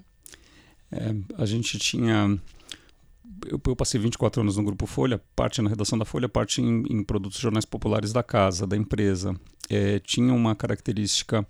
É, 0.90 1.14
a 1.40 1.46
gente 1.46 1.78
tinha 1.78 2.40
eu, 3.46 3.60
eu, 3.64 3.76
passei 3.76 4.00
24 4.00 4.42
anos 4.42 4.56
no 4.56 4.64
Grupo 4.64 4.86
Folha, 4.86 5.20
parte 5.34 5.62
na 5.62 5.68
redação 5.68 5.98
da 5.98 6.04
Folha, 6.04 6.28
parte 6.28 6.60
em, 6.60 6.84
em 6.88 7.02
produtos 7.02 7.38
jornais 7.38 7.64
populares 7.64 8.12
da 8.12 8.22
casa, 8.22 8.66
da 8.66 8.76
empresa. 8.76 9.38
É, 9.68 9.98
tinha 9.98 10.32
uma 10.32 10.54
característica 10.54 11.46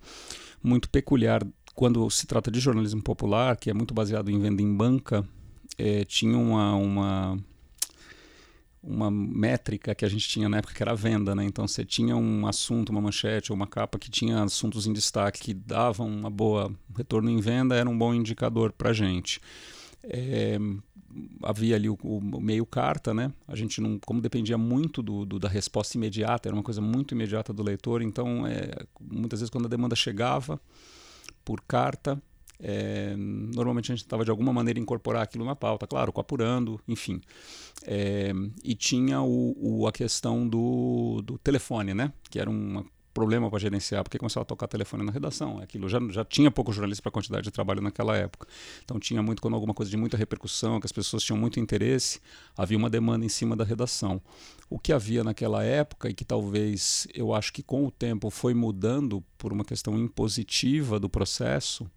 muito 0.61 0.89
peculiar 0.89 1.45
quando 1.73 2.09
se 2.09 2.27
trata 2.27 2.51
de 2.51 2.59
jornalismo 2.59 3.01
popular, 3.01 3.55
que 3.55 3.69
é 3.69 3.73
muito 3.73 3.93
baseado 3.93 4.29
em 4.29 4.37
venda 4.37 4.61
em 4.61 4.75
banca, 4.75 5.25
é, 5.77 6.03
tinha 6.03 6.37
uma, 6.37 6.75
uma, 6.75 7.37
uma 8.83 9.09
métrica 9.09 9.95
que 9.95 10.03
a 10.03 10.09
gente 10.09 10.27
tinha 10.27 10.49
na 10.49 10.57
época 10.57 10.73
que 10.73 10.83
era 10.83 10.91
a 10.91 10.95
venda, 10.95 11.33
né? 11.33 11.45
Então 11.45 11.65
você 11.65 11.85
tinha 11.85 12.17
um 12.17 12.45
assunto, 12.45 12.89
uma 12.89 12.99
manchete 12.99 13.53
ou 13.53 13.55
uma 13.55 13.65
capa 13.65 13.97
que 13.97 14.11
tinha 14.11 14.43
assuntos 14.43 14.87
em 14.87 14.91
destaque 14.93 15.39
que 15.39 15.53
davam 15.53 16.05
uma 16.05 16.29
boa 16.29 16.69
retorno 16.97 17.29
em 17.29 17.39
venda, 17.39 17.75
era 17.75 17.89
um 17.89 17.97
bom 17.97 18.13
indicador 18.13 18.73
para 18.73 18.91
gente. 18.91 19.39
É, 20.03 20.59
havia 21.43 21.75
ali 21.75 21.89
o, 21.89 21.97
o, 22.01 22.41
meio 22.41 22.65
carta, 22.65 23.13
né? 23.13 23.31
A 23.47 23.55
gente 23.55 23.81
não, 23.81 23.99
como 23.99 24.21
dependia 24.21 24.57
muito 24.57 25.01
do, 25.01 25.25
do, 25.25 25.39
da 25.39 25.49
resposta 25.49 25.97
imediata, 25.97 26.49
era 26.49 26.55
uma 26.55 26.63
coisa 26.63 26.81
muito 26.81 27.13
imediata 27.13 27.53
do 27.53 27.63
leitor, 27.63 28.01
então 28.01 28.45
é, 28.45 28.71
muitas 28.99 29.39
vezes 29.39 29.49
quando 29.49 29.65
a 29.65 29.69
demanda 29.69 29.95
chegava 29.95 30.59
por 31.43 31.61
carta, 31.61 32.21
é, 32.61 33.15
normalmente 33.17 33.91
a 33.91 33.95
gente 33.95 34.03
estava 34.03 34.25
de 34.25 34.31
alguma 34.31 34.51
maneira 34.51 34.79
incorporar 34.79 35.23
aquilo 35.23 35.45
na 35.45 35.55
pauta, 35.55 35.87
claro, 35.87 36.11
apurando, 36.15 36.79
enfim. 36.87 37.21
É, 37.85 38.31
e 38.63 38.75
tinha 38.75 39.21
o, 39.21 39.55
o, 39.57 39.87
a 39.87 39.91
questão 39.91 40.47
do, 40.47 41.21
do 41.23 41.37
telefone, 41.37 41.93
né? 41.93 42.11
Que 42.29 42.39
era 42.39 42.49
uma 42.49 42.85
problema 43.13 43.49
para 43.49 43.59
gerenciar, 43.59 44.03
porque 44.03 44.17
começava 44.17 44.43
a 44.43 44.45
tocar 44.45 44.67
telefone 44.67 45.03
na 45.03 45.11
redação. 45.11 45.59
Aquilo 45.59 45.89
já, 45.89 45.99
já 46.09 46.23
tinha 46.23 46.49
pouco 46.51 46.71
jornalista 46.71 47.01
para 47.01 47.09
a 47.09 47.13
quantidade 47.13 47.43
de 47.43 47.51
trabalho 47.51 47.81
naquela 47.81 48.15
época. 48.15 48.47
Então 48.83 48.99
tinha 48.99 49.21
muito, 49.21 49.41
quando 49.41 49.53
alguma 49.55 49.73
coisa 49.73 49.89
de 49.89 49.97
muita 49.97 50.17
repercussão, 50.17 50.79
que 50.79 50.85
as 50.85 50.91
pessoas 50.91 51.23
tinham 51.23 51.37
muito 51.37 51.59
interesse, 51.59 52.19
havia 52.57 52.77
uma 52.77 52.89
demanda 52.89 53.25
em 53.25 53.29
cima 53.29 53.55
da 53.55 53.63
redação. 53.63 54.21
O 54.69 54.77
que 54.77 54.93
havia 54.93 55.23
naquela 55.23 55.63
época, 55.63 56.09
e 56.09 56.13
que 56.13 56.23
talvez 56.23 57.07
eu 57.13 57.33
acho 57.33 57.51
que 57.51 57.63
com 57.63 57.85
o 57.85 57.91
tempo 57.91 58.29
foi 58.29 58.53
mudando 58.53 59.23
por 59.37 59.51
uma 59.51 59.65
questão 59.65 59.97
impositiva 59.97 60.99
do 60.99 61.09
processo, 61.09 61.89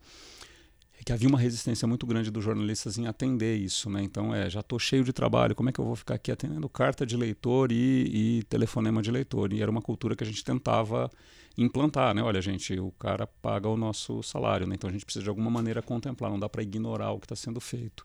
é 1.03 1.05
que 1.05 1.13
havia 1.13 1.29
uma 1.29 1.39
resistência 1.39 1.87
muito 1.87 2.07
grande 2.07 2.31
dos 2.31 2.45
jornalistas 2.45 2.97
em 2.97 3.07
atender 3.07 3.57
isso, 3.57 3.91
né? 3.91 4.03
Então, 4.03 4.33
é, 4.33 4.49
já 4.49 4.61
estou 4.61 4.79
cheio 4.79 5.03
de 5.03 5.13
trabalho, 5.13 5.55
como 5.55 5.69
é 5.69 5.73
que 5.73 5.81
eu 5.81 5.85
vou 5.85 5.97
ficar 5.97 6.15
aqui 6.15 6.31
atendendo 6.31 6.69
carta 6.69 7.05
de 7.05 7.17
leitor 7.17 7.73
e, 7.73 8.39
e, 8.39 8.43
telefonema 8.45 9.03
de 9.03 9.11
leitor? 9.11 9.53
E 9.53 9.61
era 9.61 9.71
uma 9.71 9.83
cultura 9.83 10.15
que 10.15 10.23
a 10.23 10.27
gente 10.27 10.45
tentava 10.45 11.11
implantar, 11.57 12.15
né? 12.15 12.23
Olha, 12.23 12.41
gente, 12.41 12.79
o 12.79 12.91
cara 12.93 13.27
paga 13.27 13.69
o 13.69 13.77
nosso 13.77 14.23
salário, 14.23 14.67
né? 14.67 14.75
Então 14.75 14.89
a 14.89 14.93
gente 14.93 15.05
precisa 15.05 15.23
de 15.23 15.29
alguma 15.29 15.51
maneira 15.51 15.83
contemplar, 15.83 16.31
não 16.31 16.39
dá 16.39 16.49
para 16.49 16.63
ignorar 16.63 17.11
o 17.13 17.19
que 17.19 17.27
está 17.27 17.37
sendo 17.37 17.61
feito. 17.61 18.05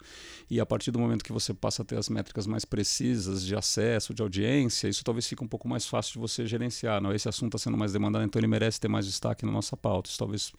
E 0.49 0.59
a 0.59 0.65
partir 0.65 0.91
do 0.91 0.99
momento 0.99 1.23
que 1.23 1.31
você 1.31 1.53
passa 1.53 1.81
a 1.81 1.85
ter 1.85 1.97
as 1.97 2.09
métricas 2.09 2.45
mais 2.45 2.65
precisas 2.65 3.43
de 3.45 3.55
acesso, 3.55 4.13
de 4.13 4.21
audiência, 4.21 4.87
isso 4.87 5.03
talvez 5.03 5.27
fique 5.27 5.43
um 5.43 5.47
pouco 5.47 5.67
mais 5.67 5.85
fácil 5.85 6.13
de 6.13 6.19
você 6.19 6.45
gerenciar. 6.45 7.01
Não, 7.01 7.13
esse 7.13 7.29
assunto 7.29 7.55
está 7.55 7.69
sendo 7.69 7.77
mais 7.77 7.93
demandado, 7.93 8.23
então 8.25 8.39
ele 8.39 8.47
merece 8.47 8.79
ter 8.79 8.87
mais 8.87 9.05
destaque 9.05 9.45
na 9.45 9.51
nossa 9.51 9.77
pauta. 9.77 10.09
Isso 10.09 10.19
talvez, 10.19 10.53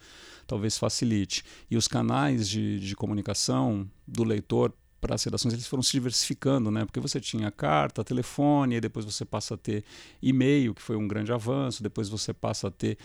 talvez 0.46 0.78
facilite. 0.78 1.44
E 1.70 1.76
os 1.76 1.88
canais 1.88 2.48
de, 2.48 2.80
de 2.80 2.96
comunicação 2.96 3.88
do 4.06 4.24
leitor 4.24 4.72
para 5.00 5.14
as 5.14 5.22
redações 5.22 5.54
eles 5.54 5.66
foram 5.66 5.82
se 5.82 5.92
diversificando, 5.92 6.70
né? 6.70 6.84
Porque 6.84 7.00
você 7.00 7.20
tinha 7.20 7.50
carta, 7.50 8.02
telefone, 8.02 8.76
e 8.76 8.80
depois 8.80 9.04
você 9.04 9.24
passa 9.24 9.54
a 9.54 9.56
ter 9.56 9.84
e-mail, 10.20 10.74
que 10.74 10.82
foi 10.82 10.96
um 10.96 11.06
grande 11.06 11.32
avanço, 11.32 11.82
depois 11.82 12.08
você 12.08 12.32
passa 12.32 12.68
a 12.68 12.70
ter 12.70 12.98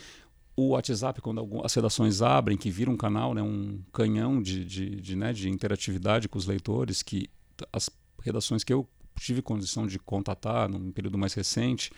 o 0.56 0.70
WhatsApp, 0.70 1.20
quando 1.22 1.62
as 1.64 1.74
redações 1.74 2.22
abrem, 2.22 2.58
que 2.58 2.70
vira 2.70 2.90
um 2.90 2.98
canal, 2.98 3.34
né, 3.34 3.42
um 3.42 3.80
canhão 3.92 4.42
de, 4.42 4.64
de, 4.64 4.90
de, 5.02 5.16
né, 5.16 5.34
de 5.34 5.50
interatividade 5.50 6.30
com 6.30 6.38
os 6.38 6.46
leitores, 6.46 7.02
que 7.02 7.30
as 7.72 7.90
redações 8.22 8.64
que 8.64 8.72
eu 8.72 8.88
tive 9.20 9.42
condição 9.42 9.88
de 9.88 9.98
contatar 10.00 10.70
num 10.70 10.92
período 10.92 11.18
mais 11.18 11.34
recente, 11.34 11.92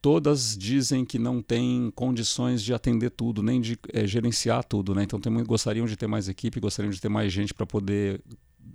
todas 0.00 0.56
dizem 0.56 1.04
que 1.04 1.18
não 1.18 1.42
têm 1.42 1.92
condições 1.94 2.62
de 2.62 2.72
atender 2.72 3.10
tudo, 3.10 3.42
nem 3.42 3.60
de 3.60 3.78
é, 3.92 4.06
gerenciar 4.06 4.64
tudo. 4.64 4.94
Né? 4.94 5.04
Então 5.04 5.20
tem, 5.20 5.32
gostariam 5.44 5.86
de 5.86 5.96
ter 5.96 6.06
mais 6.06 6.28
equipe, 6.28 6.60
gostariam 6.60 6.90
de 6.90 7.00
ter 7.00 7.08
mais 7.08 7.32
gente 7.32 7.52
para 7.52 7.66
poder 7.66 8.20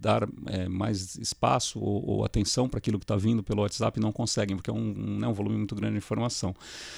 dar 0.03 0.27
é, 0.47 0.67
mais 0.67 1.15
espaço 1.15 1.79
ou, 1.79 2.05
ou 2.05 2.25
atenção 2.25 2.67
para 2.67 2.77
aquilo 2.77 2.99
que 2.99 3.05
está 3.05 3.15
vindo 3.15 3.41
pelo 3.41 3.61
WhatsApp 3.61 3.99
não 3.99 4.11
conseguem, 4.11 4.57
porque 4.57 4.69
é 4.69 4.73
um, 4.73 4.77
um, 4.77 5.19
né, 5.19 5.27
um, 5.27 5.33
volume 5.33 5.55
muito 5.55 5.73
grande 5.73 5.93
de 5.93 5.97
informação. 5.99 6.53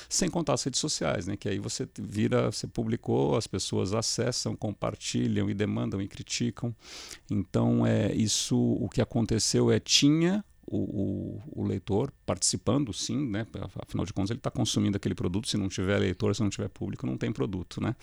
Sem 0.10 0.28
contar 0.28 0.54
as 0.54 0.64
redes 0.64 0.80
sociais, 0.80 1.28
né, 1.28 1.38
que 1.38 1.48
aí 1.48 1.60
você 1.60 1.88
vira, 2.00 2.52
você 2.52 2.66
publicou, 2.66 3.38
as 3.38 3.46
pessoas 3.46 3.94
acessam, 3.94 4.56
compartilham 4.56 5.50
e 5.50 5.54
demandam 5.54 6.02
e 6.02 6.08
criticam. 6.08 6.76
Então, 7.30 7.86
é 7.86 8.12
isso 8.14 8.58
o 8.58 8.90
que 8.90 9.02
aconteceu 9.02 9.72
é 9.72 9.80
tinha 9.80 10.44
o, 10.68 10.78
o, 10.78 11.62
o, 11.62 11.64
leitor 11.64 12.12
participando, 12.26 12.92
sim, 12.92 13.28
né? 13.30 13.46
afinal 13.80 14.06
de 14.06 14.14
contas 14.14 14.32
ele 14.32 14.40
está 14.40 14.50
consumindo 14.50 14.98
aquele 14.98 15.14
produto, 15.14 15.48
se 15.48 15.58
não 15.58 15.70
tiver 15.70 15.98
leitor, 15.98 16.36
se 16.36 16.42
não 16.42 16.50
tiver 16.50 16.70
público, 16.70 17.06
não 17.06 17.18
tem 17.18 17.32
produto. 17.32 17.82
Né? 17.82 17.96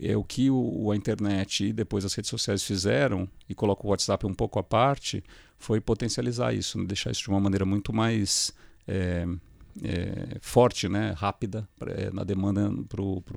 É 0.00 0.16
o 0.16 0.24
que 0.24 0.50
o, 0.50 0.90
a 0.90 0.96
internet 0.96 1.66
e 1.66 1.72
depois 1.72 2.04
as 2.04 2.12
redes 2.14 2.28
sociais 2.28 2.62
fizeram, 2.62 3.28
e 3.48 3.54
coloca 3.54 3.86
o 3.86 3.90
WhatsApp 3.90 4.26
um 4.26 4.34
pouco 4.34 4.58
à 4.58 4.62
parte, 4.62 5.22
foi 5.58 5.80
potencializar 5.80 6.52
isso, 6.52 6.78
né? 6.78 6.84
deixar 6.84 7.10
isso 7.10 7.22
de 7.22 7.28
uma 7.28 7.40
maneira 7.40 7.64
muito 7.64 7.92
mais... 7.92 8.52
É, 8.86 9.26
é, 9.82 10.38
forte, 10.40 10.88
né, 10.88 11.14
rápida 11.16 11.68
é, 11.86 12.10
na 12.10 12.24
demanda 12.24 12.70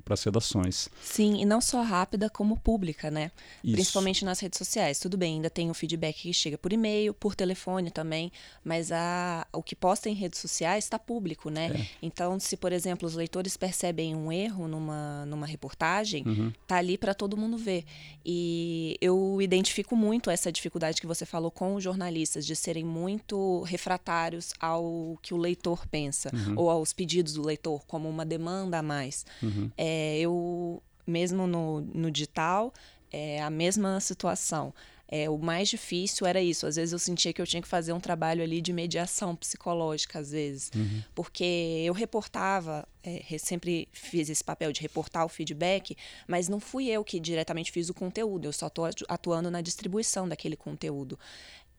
para 0.03 0.13
as 0.13 0.23
redações. 0.23 0.89
Sim, 1.01 1.41
e 1.41 1.45
não 1.45 1.59
só 1.59 1.81
rápida, 1.81 2.29
como 2.29 2.57
pública, 2.57 3.11
né? 3.11 3.31
Isso. 3.63 3.73
Principalmente 3.73 4.23
nas 4.23 4.39
redes 4.39 4.57
sociais. 4.57 4.99
Tudo 4.99 5.17
bem, 5.17 5.35
ainda 5.35 5.49
tem 5.49 5.69
o 5.69 5.73
feedback 5.73 6.21
que 6.21 6.33
chega 6.33 6.57
por 6.57 6.71
e-mail, 6.71 7.13
por 7.13 7.35
telefone 7.35 7.91
também, 7.91 8.31
mas 8.63 8.91
a, 8.91 9.45
o 9.51 9.61
que 9.61 9.75
posta 9.75 10.09
em 10.09 10.13
redes 10.13 10.39
sociais 10.39 10.85
está 10.85 10.97
público, 10.97 11.49
né? 11.49 11.71
É. 11.75 11.87
Então, 12.01 12.39
se, 12.39 12.55
por 12.55 12.71
exemplo, 12.71 13.07
os 13.07 13.15
leitores 13.15 13.57
percebem 13.57 14.15
um 14.15 14.31
erro 14.31 14.67
numa, 14.67 15.25
numa 15.25 15.45
reportagem, 15.45 16.23
uhum. 16.25 16.53
tá 16.67 16.77
ali 16.77 16.97
para 16.97 17.13
todo 17.13 17.37
mundo 17.37 17.57
ver. 17.57 17.85
E 18.25 18.97
eu 19.01 19.41
identifico 19.41 19.95
muito 19.95 20.29
essa 20.29 20.51
dificuldade 20.51 21.01
que 21.01 21.07
você 21.07 21.25
falou 21.25 21.51
com 21.51 21.75
os 21.75 21.83
jornalistas, 21.83 22.45
de 22.45 22.55
serem 22.55 22.85
muito 22.85 23.61
refratários 23.63 24.53
ao 24.59 25.17
que 25.21 25.33
o 25.33 25.37
leitor 25.37 25.85
pensa 25.87 26.28
uhum. 26.33 26.53
ou 26.55 26.69
aos 26.69 26.93
pedidos 26.93 27.33
do 27.33 27.41
leitor 27.41 27.85
como 27.85 28.09
uma 28.09 28.25
demanda 28.25 28.79
a 28.79 28.83
mais. 28.83 29.25
Uhum. 29.41 29.69
É, 29.77 30.19
eu, 30.19 30.81
mesmo 31.05 31.47
no, 31.47 31.81
no 31.81 32.11
digital, 32.11 32.73
é 33.11 33.41
a 33.41 33.49
mesma 33.49 33.99
situação. 33.99 34.73
É, 35.11 35.27
o 35.27 35.39
mais 35.39 35.67
difícil 35.67 36.27
era 36.27 36.39
isso. 36.39 36.67
Às 36.67 36.75
vezes 36.75 36.93
eu 36.93 36.99
sentia 36.99 37.33
que 37.33 37.41
eu 37.41 37.47
tinha 37.47 37.61
que 37.61 37.67
fazer 37.67 37.91
um 37.93 37.99
trabalho 37.99 38.43
ali 38.43 38.61
de 38.61 38.71
mediação 38.71 39.35
psicológica, 39.35 40.19
às 40.19 40.29
vezes. 40.29 40.71
Uhum. 40.75 41.01
Porque 41.15 41.83
eu 41.83 41.93
reportava, 41.93 42.87
é, 43.03 43.37
sempre 43.39 43.87
fiz 43.91 44.29
esse 44.29 44.43
papel 44.43 44.71
de 44.71 44.81
reportar 44.81 45.25
o 45.25 45.29
feedback, 45.29 45.97
mas 46.27 46.47
não 46.47 46.59
fui 46.59 46.89
eu 46.89 47.03
que 47.03 47.19
diretamente 47.19 47.71
fiz 47.71 47.89
o 47.89 47.93
conteúdo, 47.93 48.45
eu 48.45 48.53
só 48.53 48.67
estou 48.67 48.87
atuando 49.07 49.49
na 49.49 49.61
distribuição 49.61 50.29
daquele 50.29 50.55
conteúdo 50.55 51.17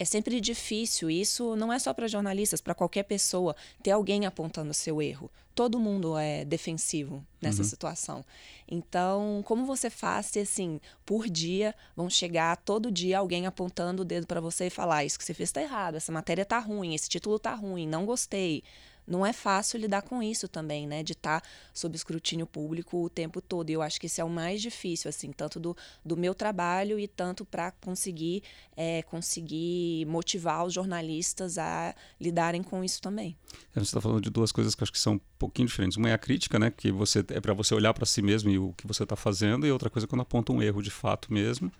é 0.00 0.04
sempre 0.06 0.40
difícil. 0.40 1.10
Isso 1.10 1.54
não 1.56 1.70
é 1.70 1.78
só 1.78 1.92
para 1.92 2.08
jornalistas, 2.08 2.62
para 2.62 2.74
qualquer 2.74 3.02
pessoa 3.02 3.54
ter 3.82 3.90
alguém 3.90 4.24
apontando 4.24 4.70
o 4.70 4.74
seu 4.74 5.02
erro. 5.02 5.30
Todo 5.54 5.78
mundo 5.78 6.16
é 6.16 6.42
defensivo 6.42 7.22
nessa 7.38 7.58
uhum. 7.58 7.68
situação. 7.68 8.24
Então, 8.66 9.42
como 9.44 9.66
você 9.66 9.90
faz 9.90 10.24
se 10.26 10.38
assim, 10.38 10.80
por 11.04 11.28
dia 11.28 11.74
vão 11.94 12.08
chegar 12.08 12.56
todo 12.56 12.90
dia 12.90 13.18
alguém 13.18 13.46
apontando 13.46 14.00
o 14.00 14.04
dedo 14.04 14.26
para 14.26 14.40
você 14.40 14.68
e 14.68 14.70
falar: 14.70 15.04
"Isso 15.04 15.18
que 15.18 15.24
você 15.24 15.34
fez 15.34 15.50
está 15.50 15.60
errado, 15.60 15.96
essa 15.96 16.10
matéria 16.10 16.42
está 16.42 16.58
ruim, 16.58 16.94
esse 16.94 17.06
título 17.06 17.36
está 17.36 17.54
ruim, 17.54 17.86
não 17.86 18.06
gostei" 18.06 18.64
não 19.10 19.26
é 19.26 19.32
fácil 19.32 19.80
lidar 19.80 20.02
com 20.02 20.22
isso 20.22 20.46
também, 20.46 20.86
né? 20.86 21.02
De 21.02 21.12
estar 21.12 21.40
tá 21.40 21.48
sob 21.74 21.96
escrutínio 21.96 22.46
público 22.46 23.04
o 23.04 23.10
tempo 23.10 23.40
todo. 23.40 23.68
E 23.68 23.72
eu 23.72 23.82
acho 23.82 24.00
que 24.00 24.06
isso 24.06 24.20
é 24.20 24.24
o 24.24 24.30
mais 24.30 24.62
difícil, 24.62 25.08
assim, 25.08 25.32
tanto 25.32 25.58
do, 25.58 25.76
do 26.04 26.16
meu 26.16 26.32
trabalho 26.32 26.98
e 26.98 27.08
tanto 27.08 27.44
para 27.44 27.72
conseguir, 27.72 28.44
é, 28.76 29.02
conseguir 29.02 30.06
motivar 30.06 30.64
os 30.64 30.72
jornalistas 30.72 31.58
a 31.58 31.92
lidarem 32.20 32.62
com 32.62 32.84
isso 32.84 33.02
também. 33.02 33.36
É, 33.74 33.80
você 33.80 33.86
está 33.86 34.00
falando 34.00 34.22
de 34.22 34.30
duas 34.30 34.52
coisas 34.52 34.76
que 34.76 34.82
eu 34.82 34.84
acho 34.84 34.92
que 34.92 34.98
são 34.98 35.14
um 35.14 35.20
pouquinho 35.38 35.66
diferentes. 35.66 35.96
Uma 35.96 36.10
é 36.10 36.12
a 36.12 36.18
crítica, 36.18 36.56
né? 36.56 36.70
Que 36.70 36.92
você 36.92 37.18
é 37.18 37.40
para 37.40 37.52
você 37.52 37.74
olhar 37.74 37.92
para 37.92 38.06
si 38.06 38.22
mesmo 38.22 38.48
e 38.48 38.58
o 38.58 38.72
que 38.74 38.86
você 38.86 39.02
está 39.02 39.16
fazendo, 39.16 39.66
e 39.66 39.72
outra 39.72 39.90
coisa 39.90 40.06
é 40.06 40.08
quando 40.08 40.22
aponta 40.22 40.52
um 40.52 40.62
erro 40.62 40.80
de 40.80 40.90
fato 40.90 41.32
mesmo, 41.32 41.72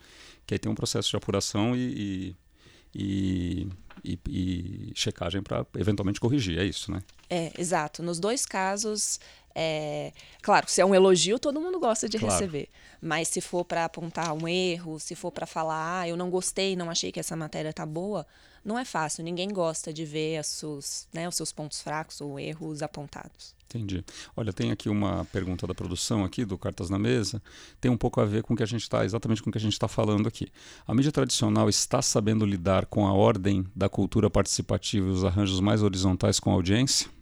que 0.44 0.54
aí 0.54 0.58
tem 0.58 0.70
um 0.70 0.74
processo 0.74 1.08
de 1.08 1.16
apuração 1.16 1.76
e, 1.76 2.34
e 2.34 3.70
e, 4.04 4.18
e 4.28 4.92
checagem 4.94 5.42
para 5.42 5.66
eventualmente 5.76 6.20
corrigir. 6.20 6.58
É 6.58 6.64
isso, 6.64 6.90
né? 6.90 7.02
É, 7.30 7.52
exato. 7.56 8.02
Nos 8.02 8.18
dois 8.18 8.44
casos, 8.44 9.20
é, 9.54 10.12
claro, 10.42 10.66
se 10.68 10.80
é 10.80 10.84
um 10.84 10.94
elogio, 10.94 11.38
todo 11.38 11.60
mundo 11.60 11.78
gosta 11.78 12.08
de 12.08 12.18
claro. 12.18 12.34
receber. 12.34 12.68
Mas 13.00 13.28
se 13.28 13.40
for 13.40 13.64
para 13.64 13.84
apontar 13.84 14.32
um 14.32 14.48
erro, 14.48 14.98
se 14.98 15.14
for 15.14 15.30
para 15.30 15.46
falar, 15.46 16.00
ah, 16.00 16.08
eu 16.08 16.16
não 16.16 16.28
gostei, 16.28 16.76
não 16.76 16.90
achei 16.90 17.10
que 17.12 17.20
essa 17.20 17.36
matéria 17.36 17.72
tá 17.72 17.86
boa, 17.86 18.26
não 18.64 18.78
é 18.78 18.84
fácil. 18.84 19.24
Ninguém 19.24 19.48
gosta 19.48 19.92
de 19.92 20.04
ver 20.04 20.44
seus, 20.44 21.06
né, 21.12 21.28
os 21.28 21.36
seus 21.36 21.52
pontos 21.52 21.80
fracos 21.80 22.20
ou 22.20 22.38
erros 22.38 22.82
apontados. 22.82 23.54
Entendi. 23.66 24.04
Olha, 24.36 24.52
tem 24.52 24.72
aqui 24.72 24.88
uma 24.88 25.24
pergunta 25.26 25.64
da 25.64 25.72
produção 25.72 26.24
aqui, 26.24 26.44
do 26.44 26.58
Cartas 26.58 26.90
na 26.90 26.98
Mesa, 26.98 27.40
tem 27.80 27.88
um 27.88 27.96
pouco 27.96 28.20
a 28.20 28.24
ver 28.24 28.42
com 28.42 28.52
o 28.52 28.56
que 28.56 28.64
a 28.64 28.66
gente 28.66 28.82
está, 28.82 29.04
exatamente 29.04 29.40
com 29.40 29.48
o 29.48 29.52
que 29.52 29.58
a 29.58 29.60
gente 29.60 29.74
está 29.74 29.86
falando 29.86 30.26
aqui. 30.26 30.48
A 30.84 30.92
mídia 30.92 31.12
tradicional 31.12 31.68
está 31.68 32.02
sabendo 32.02 32.44
lidar 32.44 32.86
com 32.86 33.06
a 33.06 33.12
ordem 33.12 33.64
da 33.74 33.88
cultura 33.88 34.28
participativa 34.28 35.06
e 35.06 35.10
os 35.10 35.24
arranjos 35.24 35.60
mais 35.60 35.84
horizontais 35.84 36.40
com 36.40 36.50
a 36.50 36.54
audiência? 36.54 37.19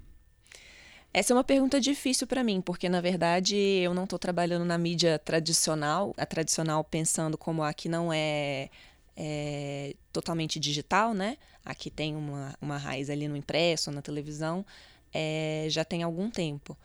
Essa 1.12 1.32
é 1.32 1.36
uma 1.36 1.44
pergunta 1.44 1.80
difícil 1.80 2.26
para 2.26 2.44
mim, 2.44 2.60
porque 2.60 2.88
na 2.88 3.00
verdade 3.00 3.56
eu 3.56 3.94
não 3.94 4.04
estou 4.04 4.18
trabalhando 4.18 4.64
na 4.64 4.76
mídia 4.76 5.18
tradicional, 5.18 6.14
a 6.16 6.26
tradicional 6.26 6.84
pensando 6.84 7.36
como 7.38 7.62
aqui 7.62 7.88
não 7.88 8.12
é, 8.12 8.68
é 9.16 9.94
totalmente 10.12 10.60
digital, 10.60 11.14
né? 11.14 11.38
Aqui 11.64 11.90
tem 11.90 12.14
uma, 12.14 12.54
uma 12.60 12.76
raiz 12.76 13.10
ali 13.10 13.26
no 13.26 13.36
impresso, 13.36 13.90
na 13.90 14.02
televisão 14.02 14.64
é, 15.12 15.66
já 15.68 15.84
tem 15.84 16.02
algum 16.02 16.30
tempo. 16.30 16.76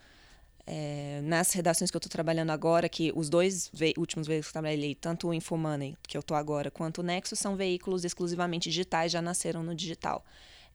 É, 0.65 1.19
nas 1.23 1.51
redações 1.51 1.91
que 1.91 1.97
eu 1.97 1.99
estou 1.99 2.09
trabalhando 2.09 2.51
agora, 2.51 2.87
que 2.87 3.11
os 3.15 3.29
dois 3.29 3.69
ve 3.73 3.93
últimos 3.97 4.27
veículos 4.27 4.47
que 4.47 4.57
eu 4.57 4.61
trabalhei, 4.61 4.95
tanto 4.95 5.27
o 5.27 5.33
Infomoney, 5.33 5.97
que 6.07 6.15
eu 6.15 6.21
estou 6.21 6.37
agora, 6.37 6.71
quanto 6.71 6.99
o 6.99 7.03
Nexo, 7.03 7.35
são 7.35 7.55
veículos 7.55 8.05
exclusivamente 8.05 8.69
digitais, 8.69 9.11
já 9.11 9.21
nasceram 9.21 9.61
no 9.61 9.75
digital. 9.75 10.23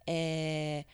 É, 0.06 0.84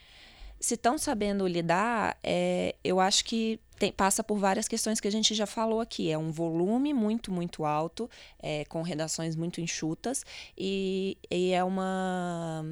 se 0.65 0.73
estão 0.73 0.97
sabendo 0.97 1.47
lidar, 1.47 2.17
é, 2.23 2.73
eu 2.83 2.99
acho 2.99 3.23
que 3.23 3.59
tem, 3.77 3.91
passa 3.91 4.23
por 4.23 4.39
várias 4.39 4.67
questões 4.67 4.99
que 4.99 5.07
a 5.07 5.11
gente 5.11 5.35
já 5.35 5.45
falou 5.45 5.79
aqui. 5.79 6.09
É 6.09 6.17
um 6.17 6.31
volume 6.31 6.91
muito, 6.91 7.31
muito 7.31 7.65
alto, 7.65 8.09
é, 8.39 8.65
com 8.65 8.81
redações 8.81 9.35
muito 9.35 9.61
enxutas, 9.61 10.25
e, 10.57 11.19
e 11.29 11.51
é 11.51 11.63
uma 11.63 12.65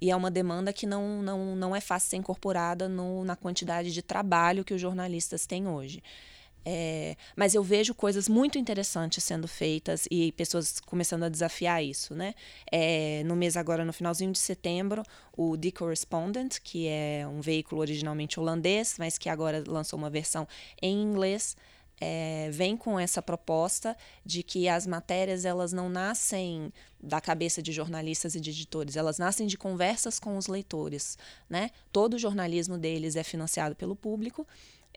e 0.00 0.10
é 0.10 0.16
uma 0.16 0.30
demanda 0.30 0.72
que 0.72 0.86
não, 0.86 1.20
não, 1.22 1.56
não 1.56 1.74
é 1.76 1.80
fácil 1.80 2.10
ser 2.10 2.16
incorporada 2.16 2.88
no, 2.88 3.24
na 3.24 3.34
quantidade 3.34 3.92
de 3.92 4.02
trabalho 4.02 4.64
que 4.64 4.74
os 4.74 4.80
jornalistas 4.80 5.44
têm 5.44 5.66
hoje. 5.66 6.00
É, 6.64 7.16
mas 7.36 7.54
eu 7.54 7.62
vejo 7.62 7.94
coisas 7.94 8.28
muito 8.28 8.56
interessantes 8.56 9.24
sendo 9.24 9.48
feitas 9.48 10.06
e 10.10 10.30
pessoas 10.32 10.80
começando 10.80 11.24
a 11.24 11.28
desafiar 11.28 11.82
isso, 11.82 12.14
né? 12.14 12.34
É, 12.70 13.22
no 13.24 13.34
mês 13.34 13.56
agora, 13.56 13.84
no 13.84 13.92
finalzinho 13.92 14.30
de 14.30 14.38
setembro, 14.38 15.02
o 15.36 15.56
The 15.56 15.72
Correspondent, 15.72 16.60
que 16.62 16.86
é 16.86 17.26
um 17.26 17.40
veículo 17.40 17.80
originalmente 17.80 18.38
holandês, 18.38 18.96
mas 18.98 19.18
que 19.18 19.28
agora 19.28 19.64
lançou 19.66 19.98
uma 19.98 20.10
versão 20.10 20.46
em 20.80 21.02
inglês, 21.02 21.56
é, 22.00 22.50
vem 22.50 22.76
com 22.76 22.98
essa 22.98 23.22
proposta 23.22 23.96
de 24.24 24.42
que 24.42 24.68
as 24.68 24.88
matérias 24.88 25.44
elas 25.44 25.72
não 25.72 25.88
nascem 25.88 26.72
da 27.00 27.20
cabeça 27.20 27.62
de 27.62 27.70
jornalistas 27.70 28.34
e 28.34 28.40
de 28.40 28.50
editores, 28.50 28.96
elas 28.96 29.18
nascem 29.18 29.46
de 29.46 29.56
conversas 29.56 30.18
com 30.18 30.36
os 30.36 30.48
leitores, 30.48 31.16
né? 31.48 31.70
Todo 31.92 32.14
o 32.14 32.18
jornalismo 32.18 32.76
deles 32.76 33.14
é 33.14 33.22
financiado 33.22 33.76
pelo 33.76 33.94
público. 33.94 34.46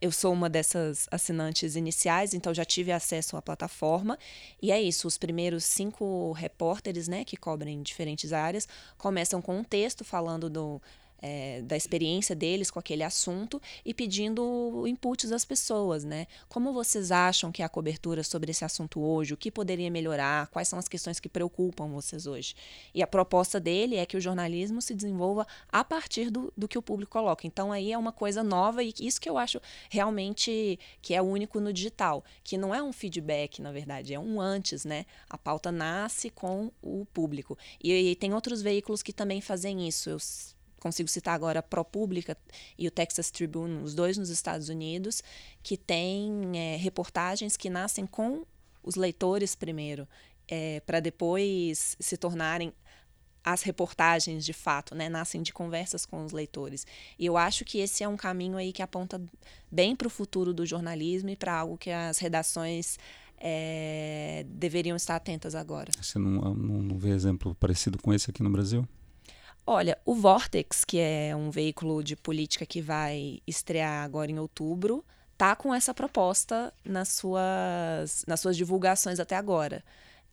Eu 0.01 0.11
sou 0.11 0.33
uma 0.33 0.49
dessas 0.49 1.07
assinantes 1.09 1.75
iniciais, 1.75 2.33
então 2.33 2.53
já 2.53 2.65
tive 2.65 2.91
acesso 2.91 3.37
à 3.37 3.41
plataforma. 3.41 4.19
E 4.61 4.71
é 4.71 4.81
isso, 4.81 5.07
os 5.07 5.17
primeiros 5.17 5.63
cinco 5.63 6.33
repórteres, 6.33 7.07
né, 7.07 7.23
que 7.23 7.37
cobrem 7.37 7.81
diferentes 7.81 8.33
áreas, 8.33 8.67
começam 8.97 9.41
com 9.41 9.57
um 9.57 9.63
texto 9.63 10.03
falando 10.03 10.49
do 10.49 10.81
é, 11.21 11.61
da 11.61 11.75
experiência 11.75 12.35
deles 12.35 12.69
com 12.69 12.79
aquele 12.79 13.03
assunto 13.03 13.61
e 13.83 13.93
pedindo 13.93 14.85
inputs 14.87 15.29
das 15.29 15.45
pessoas, 15.45 16.03
né? 16.03 16.27
Como 16.47 16.73
vocês 16.73 17.11
acham 17.11 17.51
que 17.51 17.61
é 17.61 17.65
a 17.65 17.69
cobertura 17.69 18.23
sobre 18.23 18.51
esse 18.51 18.63
assunto 18.63 18.99
hoje? 18.99 19.33
O 19.33 19.37
que 19.37 19.49
poderia 19.51 19.89
melhorar? 19.89 20.47
Quais 20.47 20.67
são 20.67 20.77
as 20.77 20.87
questões 20.87 21.19
que 21.19 21.29
preocupam 21.29 21.89
vocês 21.89 22.27
hoje? 22.27 22.55
E 22.93 23.01
a 23.01 23.07
proposta 23.07 23.59
dele 23.59 23.95
é 23.95 24.05
que 24.05 24.17
o 24.17 24.21
jornalismo 24.21 24.81
se 24.81 24.93
desenvolva 24.93 25.47
a 25.71 25.83
partir 25.83 26.29
do, 26.29 26.53
do 26.55 26.67
que 26.67 26.77
o 26.77 26.81
público 26.81 27.11
coloca. 27.13 27.47
Então 27.47 27.71
aí 27.71 27.91
é 27.91 27.97
uma 27.97 28.11
coisa 28.11 28.43
nova 28.43 28.83
e 28.83 28.93
isso 28.99 29.19
que 29.19 29.29
eu 29.29 29.37
acho 29.37 29.59
realmente 29.89 30.79
que 31.01 31.13
é 31.13 31.21
único 31.21 31.59
no 31.59 31.73
digital, 31.73 32.23
que 32.43 32.57
não 32.57 32.73
é 32.73 32.81
um 32.81 32.93
feedback, 32.93 33.61
na 33.61 33.71
verdade, 33.71 34.13
é 34.13 34.19
um 34.19 34.39
antes, 34.39 34.85
né? 34.85 35.05
A 35.29 35.37
pauta 35.37 35.71
nasce 35.71 36.29
com 36.29 36.71
o 36.81 37.05
público. 37.05 37.57
E, 37.83 37.91
e 37.91 38.15
tem 38.15 38.33
outros 38.33 38.61
veículos 38.61 39.01
que 39.01 39.13
também 39.13 39.41
fazem 39.41 39.87
isso. 39.87 40.09
Eu 40.09 40.19
consigo 40.85 41.09
citar 41.09 41.33
agora 41.33 41.61
a 41.61 41.63
ProPublica 41.63 42.37
e 42.77 42.87
o 42.87 42.91
Texas 42.91 43.31
Tribune, 43.31 43.81
os 43.81 43.95
dois 43.95 44.19
nos 44.19 44.29
Estados 44.29 44.69
Unidos, 44.69 45.23
que 45.63 45.75
têm 45.75 46.51
é, 46.55 46.75
reportagens 46.75 47.57
que 47.57 47.71
nascem 47.71 48.05
com 48.05 48.45
os 48.83 48.93
leitores 48.93 49.55
primeiro, 49.55 50.07
é, 50.47 50.79
para 50.81 50.99
depois 50.99 51.97
se 51.99 52.15
tornarem 52.17 52.71
as 53.43 53.63
reportagens 53.63 54.45
de 54.45 54.53
fato, 54.53 54.93
né, 54.93 55.09
nascem 55.09 55.41
de 55.41 55.51
conversas 55.51 56.05
com 56.05 56.23
os 56.23 56.31
leitores. 56.31 56.85
E 57.17 57.25
eu 57.25 57.35
acho 57.35 57.65
que 57.65 57.79
esse 57.79 58.03
é 58.03 58.07
um 58.07 58.17
caminho 58.17 58.55
aí 58.55 58.71
que 58.71 58.83
aponta 58.83 59.19
bem 59.71 59.95
para 59.95 60.07
o 60.07 60.09
futuro 60.09 60.53
do 60.53 60.67
jornalismo 60.67 61.29
e 61.31 61.35
para 61.35 61.53
algo 61.53 61.79
que 61.79 61.89
as 61.89 62.19
redações 62.19 62.99
é, 63.39 64.45
deveriam 64.49 64.95
estar 64.95 65.15
atentas 65.15 65.55
agora. 65.55 65.91
Você 65.99 66.19
não, 66.19 66.53
não, 66.53 66.81
não 66.83 66.97
vê 66.97 67.09
exemplo 67.09 67.55
parecido 67.55 67.97
com 67.97 68.13
esse 68.13 68.29
aqui 68.29 68.43
no 68.43 68.51
Brasil? 68.51 68.87
Olha, 69.67 69.97
o 70.05 70.13
Vortex, 70.13 70.85
que 70.85 70.99
é 70.99 71.35
um 71.35 71.49
veículo 71.49 72.03
de 72.03 72.15
política 72.15 72.65
que 72.65 72.81
vai 72.81 73.39
estrear 73.47 74.03
agora 74.03 74.29
em 74.29 74.37
outubro, 74.37 75.03
tá 75.35 75.55
com 75.55 75.73
essa 75.73 75.93
proposta 75.93 76.71
nas 76.83 77.09
suas, 77.09 78.23
nas 78.27 78.39
suas 78.39 78.55
divulgações 78.55 79.19
até 79.19 79.35
agora. 79.35 79.83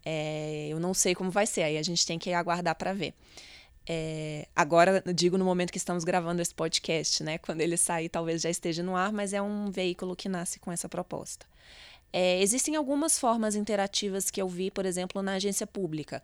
É, 0.04 0.68
eu 0.68 0.78
não 0.78 0.92
sei 0.92 1.14
como 1.14 1.30
vai 1.30 1.46
ser, 1.46 1.62
aí 1.62 1.78
a 1.78 1.82
gente 1.82 2.06
tem 2.06 2.18
que 2.18 2.32
aguardar 2.32 2.74
para 2.74 2.92
ver. 2.92 3.14
É, 3.88 4.46
agora, 4.54 5.02
digo 5.14 5.38
no 5.38 5.44
momento 5.44 5.72
que 5.72 5.78
estamos 5.78 6.04
gravando 6.04 6.42
esse 6.42 6.54
podcast, 6.54 7.22
né? 7.24 7.38
Quando 7.38 7.62
ele 7.62 7.76
sair, 7.76 8.08
talvez 8.10 8.42
já 8.42 8.50
esteja 8.50 8.82
no 8.82 8.94
ar, 8.94 9.12
mas 9.12 9.32
é 9.32 9.40
um 9.40 9.70
veículo 9.70 10.14
que 10.14 10.28
nasce 10.28 10.60
com 10.60 10.70
essa 10.70 10.88
proposta. 10.88 11.46
É, 12.12 12.40
existem 12.42 12.76
algumas 12.76 13.18
formas 13.18 13.56
interativas 13.56 14.30
que 14.30 14.42
eu 14.42 14.48
vi, 14.48 14.70
por 14.70 14.84
exemplo, 14.84 15.22
na 15.22 15.34
agência 15.34 15.66
pública. 15.66 16.22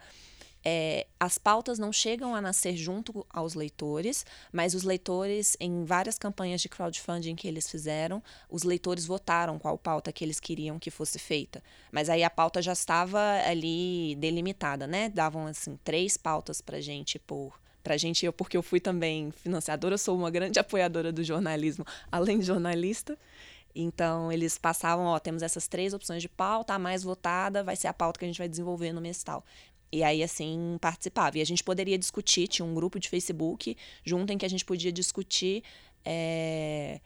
É, 0.70 1.06
as 1.18 1.38
pautas 1.38 1.78
não 1.78 1.90
chegam 1.90 2.34
a 2.34 2.42
nascer 2.42 2.76
junto 2.76 3.26
aos 3.30 3.54
leitores, 3.54 4.26
mas 4.52 4.74
os 4.74 4.82
leitores, 4.82 5.56
em 5.58 5.86
várias 5.86 6.18
campanhas 6.18 6.60
de 6.60 6.68
crowdfunding 6.68 7.34
que 7.36 7.48
eles 7.48 7.70
fizeram, 7.70 8.22
os 8.50 8.64
leitores 8.64 9.06
votaram 9.06 9.58
qual 9.58 9.78
pauta 9.78 10.12
que 10.12 10.22
eles 10.22 10.38
queriam 10.38 10.78
que 10.78 10.90
fosse 10.90 11.18
feita. 11.18 11.62
Mas 11.90 12.10
aí 12.10 12.22
a 12.22 12.28
pauta 12.28 12.60
já 12.60 12.74
estava 12.74 13.18
ali 13.46 14.14
delimitada, 14.16 14.86
né? 14.86 15.08
Davam 15.08 15.46
assim 15.46 15.78
três 15.82 16.18
pautas 16.18 16.60
para 16.60 16.82
gente 16.82 17.18
por 17.18 17.58
para 17.82 17.96
gente 17.96 18.26
eu 18.26 18.32
porque 18.34 18.54
eu 18.54 18.62
fui 18.62 18.78
também 18.78 19.30
financiadora, 19.30 19.94
eu 19.94 19.98
sou 19.98 20.14
uma 20.14 20.30
grande 20.30 20.58
apoiadora 20.60 21.10
do 21.10 21.24
jornalismo, 21.24 21.86
além 22.12 22.40
de 22.40 22.44
jornalista. 22.44 23.16
Então, 23.74 24.32
eles 24.32 24.58
passavam, 24.58 25.06
ó, 25.06 25.18
temos 25.20 25.40
essas 25.40 25.68
três 25.68 25.94
opções 25.94 26.20
de 26.20 26.28
pauta, 26.28 26.74
a 26.74 26.78
mais 26.78 27.04
votada 27.04 27.62
vai 27.62 27.76
ser 27.76 27.86
a 27.86 27.92
pauta 27.92 28.18
que 28.18 28.24
a 28.24 28.28
gente 28.28 28.38
vai 28.38 28.48
desenvolver 28.48 28.92
no 28.92 29.00
mês 29.00 29.22
tal. 29.22 29.44
E 29.90 30.02
aí, 30.02 30.22
assim, 30.22 30.76
participava. 30.80 31.38
E 31.38 31.40
a 31.40 31.44
gente 31.44 31.64
poderia 31.64 31.98
discutir, 31.98 32.46
tinha 32.48 32.64
um 32.64 32.74
grupo 32.74 32.98
de 32.98 33.08
Facebook 33.08 33.76
junto 34.04 34.32
em 34.32 34.38
que 34.38 34.44
a 34.44 34.48
gente 34.48 34.64
podia 34.64 34.92
discutir 34.92 35.62
é, 36.04 37.00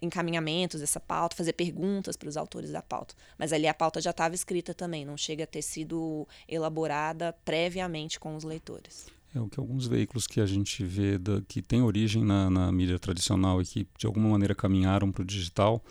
encaminhamentos 0.00 0.80
dessa 0.80 1.00
pauta, 1.00 1.36
fazer 1.36 1.52
perguntas 1.52 2.16
para 2.16 2.28
os 2.28 2.36
autores 2.36 2.70
da 2.70 2.82
pauta. 2.82 3.14
Mas 3.38 3.52
ali 3.52 3.66
a 3.66 3.74
pauta 3.74 4.00
já 4.00 4.10
estava 4.10 4.34
escrita 4.34 4.72
também, 4.72 5.04
não 5.04 5.16
chega 5.16 5.44
a 5.44 5.46
ter 5.46 5.62
sido 5.62 6.26
elaborada 6.48 7.32
previamente 7.44 8.20
com 8.20 8.36
os 8.36 8.44
leitores. 8.44 9.06
É 9.34 9.40
o 9.40 9.48
que 9.48 9.58
alguns 9.58 9.86
veículos 9.86 10.26
que 10.26 10.40
a 10.40 10.46
gente 10.46 10.84
vê 10.84 11.16
da, 11.16 11.40
que 11.48 11.62
tem 11.62 11.82
origem 11.82 12.22
na, 12.22 12.50
na 12.50 12.70
mídia 12.70 12.98
tradicional 12.98 13.62
e 13.62 13.64
que 13.64 13.88
de 13.98 14.06
alguma 14.06 14.28
maneira 14.28 14.54
caminharam 14.54 15.10
para 15.10 15.22
o 15.22 15.24
digital, 15.24 15.82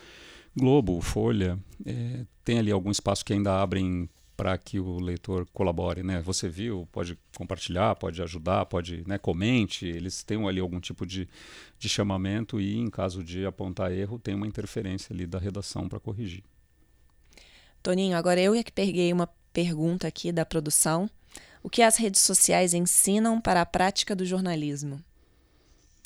Globo, 0.56 1.00
Folha, 1.02 1.58
é, 1.86 2.26
tem 2.44 2.60
ali 2.60 2.72
algum 2.72 2.91
espaço 2.91 3.26
que 3.26 3.34
ainda 3.34 3.62
abrem 3.62 4.10
para 4.42 4.58
que 4.58 4.80
o 4.80 5.00
leitor 5.00 5.48
colabore, 5.54 6.02
né? 6.02 6.20
Você 6.24 6.50
viu, 6.50 6.90
pode 6.92 7.16
compartilhar, 7.38 7.96
pode 7.96 8.24
ajudar, 8.24 8.66
pode, 8.66 9.08
né, 9.08 9.20
comente, 9.20 9.86
eles 9.86 10.24
têm 10.24 10.44
ali 10.48 10.60
algum 10.60 10.80
tipo 10.80 11.06
de, 11.06 11.30
de 11.78 11.88
chamamento 11.88 12.60
e 12.60 12.76
em 12.76 12.90
caso 12.90 13.24
de 13.24 13.46
apontar 13.46 13.92
erro, 13.92 14.18
tem 14.18 14.34
uma 14.34 14.48
interferência 14.48 15.14
ali 15.14 15.28
da 15.28 15.38
redação 15.38 15.88
para 15.88 16.00
corrigir. 16.00 16.44
Toninho, 17.84 18.18
agora 18.18 18.42
eu 18.42 18.56
é 18.56 18.64
que 18.64 18.72
peguei 18.72 19.14
uma 19.14 19.30
pergunta 19.54 20.08
aqui 20.08 20.32
da 20.32 20.44
produção. 20.44 21.08
O 21.62 21.70
que 21.70 21.84
as 21.84 21.98
redes 21.98 22.22
sociais 22.22 22.74
ensinam 22.74 23.40
para 23.40 23.62
a 23.62 23.66
prática 23.68 24.16
do 24.16 24.26
jornalismo? 24.26 24.96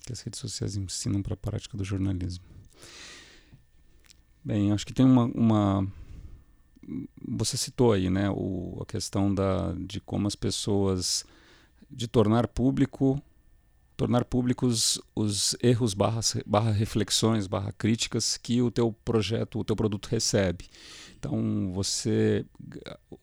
O 0.02 0.08
que 0.08 0.12
as 0.12 0.19
redes 0.19 0.41
sociais 0.41 0.76
ensinam 0.76 1.21
para 1.21 1.36
a 1.36 1.38
prática 1.38 1.78
do 1.78 1.86
jornalismo? 1.86 2.43
Bem, 4.43 4.74
acho 4.74 4.86
que 4.86 4.93
tem 4.93 5.06
uma, 5.06 5.24
uma 5.24 5.88
você 7.28 7.58
citou 7.58 7.93
aí, 7.93 8.10
né, 8.10 8.30
o, 8.30 8.80
a 8.82 8.86
questão 8.86 9.34
da, 9.34 9.74
de 9.78 10.00
como 10.00 10.28
as 10.28 10.36
pessoas 10.36 11.26
de 11.89 12.08
tornar 12.08 12.48
público 12.48 13.21
tornar 13.95 14.26
públicos 14.26 15.02
os 15.15 15.56
erros 15.62 15.93
barra, 15.93 16.19
barra 16.45 16.71
reflexões 16.71 17.48
barra 17.48 17.71
críticas 17.71 18.38
que 18.38 18.62
o 18.62 18.69
teu 18.69 18.91
projeto 19.06 19.60
o 19.60 19.63
teu 19.63 19.76
produto 19.76 20.08
recebe. 20.08 20.65
Então 21.17 21.71
você 21.74 22.45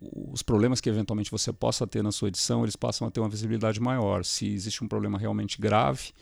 os 0.01 0.43
problemas 0.43 0.81
que 0.81 0.89
eventualmente 0.89 1.31
você 1.31 1.53
possa 1.53 1.87
ter 1.87 2.03
na 2.03 2.11
sua 2.11 2.29
edição 2.29 2.63
eles 2.63 2.77
passam 2.77 3.07
a 3.07 3.11
ter 3.11 3.21
uma 3.21 3.29
visibilidade 3.29 3.81
maior. 3.81 4.25
Se 4.25 4.47
existe 4.49 4.83
um 4.83 4.89
problema 4.89 5.19
realmente 5.19 5.61
grave 5.61 6.13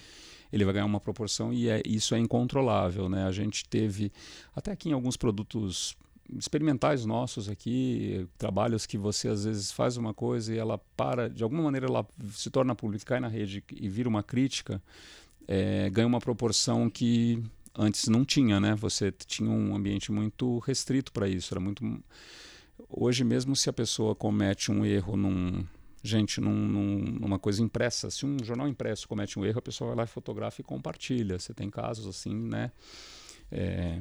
ele 0.53 0.65
vai 0.65 0.75
ganhar 0.75 0.87
uma 0.87 0.99
proporção 0.99 1.53
e 1.53 1.69
é, 1.69 1.81
isso 1.87 2.15
é 2.15 2.19
incontrolável 2.19 3.09
né? 3.09 3.25
A 3.25 3.33
gente 3.33 3.65
teve 3.69 4.13
até 4.55 4.73
aqui 4.73 4.89
em 4.89 4.93
alguns 4.93 5.17
produtos 5.17 5.97
experimentais 6.39 7.05
nossos 7.05 7.49
aqui, 7.49 8.27
trabalhos 8.39 8.87
que 8.87 8.97
você 8.97 9.29
às 9.29 9.45
vezes 9.45 9.73
faz 9.73 9.97
uma 9.97 10.15
coisa 10.15 10.55
e 10.55 10.59
ela 10.59 10.79
para, 10.97 11.29
de 11.29 11.43
alguma 11.43 11.63
maneira 11.63 11.87
ela 11.87 12.07
se 12.33 12.51
torna 12.51 12.75
pública, 12.75 13.05
cai 13.05 13.21
na 13.21 13.29
rede 13.29 13.65
e 13.73 13.89
vira 13.89 14.09
uma 14.09 14.23
crítica, 14.23 14.83
é, 15.47 15.91
ganha 15.91 16.07
uma 16.07 16.21
proporção 16.21 16.89
que 16.89 17.43
antes 17.77 18.09
não 18.09 18.25
tinha, 18.25 18.61
né? 18.61 18.75
Você 18.77 19.13
tinha 19.13 19.51
um 19.51 19.75
ambiente 19.75 20.13
muito 20.13 20.59
restrito 20.61 21.13
para 21.13 21.29
isso, 21.29 21.53
era 21.53 21.61
muito 21.61 21.85
hoje 22.89 23.25
mesmo 23.25 23.55
se 23.55 23.69
a 23.69 23.73
pessoa 23.73 24.15
comete 24.15 24.71
um 24.71 24.85
erro 24.85 25.17
num 25.17 25.65
gente 26.03 26.41
num, 26.41 26.55
num, 26.55 26.99
numa 27.21 27.39
coisa 27.39 27.63
impressa, 27.63 28.11
se 28.11 28.25
um 28.25 28.39
jornal 28.43 28.67
impresso 28.67 29.07
comete 29.07 29.39
um 29.39 29.45
erro, 29.45 29.59
a 29.59 29.63
pessoa 29.63 29.89
vai 29.89 29.99
lá 29.99 30.05
e 30.05 30.07
fotografa 30.07 30.61
e 30.61 30.65
compartilha. 30.65 31.39
Você 31.39 31.53
tem 31.53 31.69
casos 31.69 32.07
assim, 32.07 32.35
né? 32.35 32.73
É, 33.53 34.01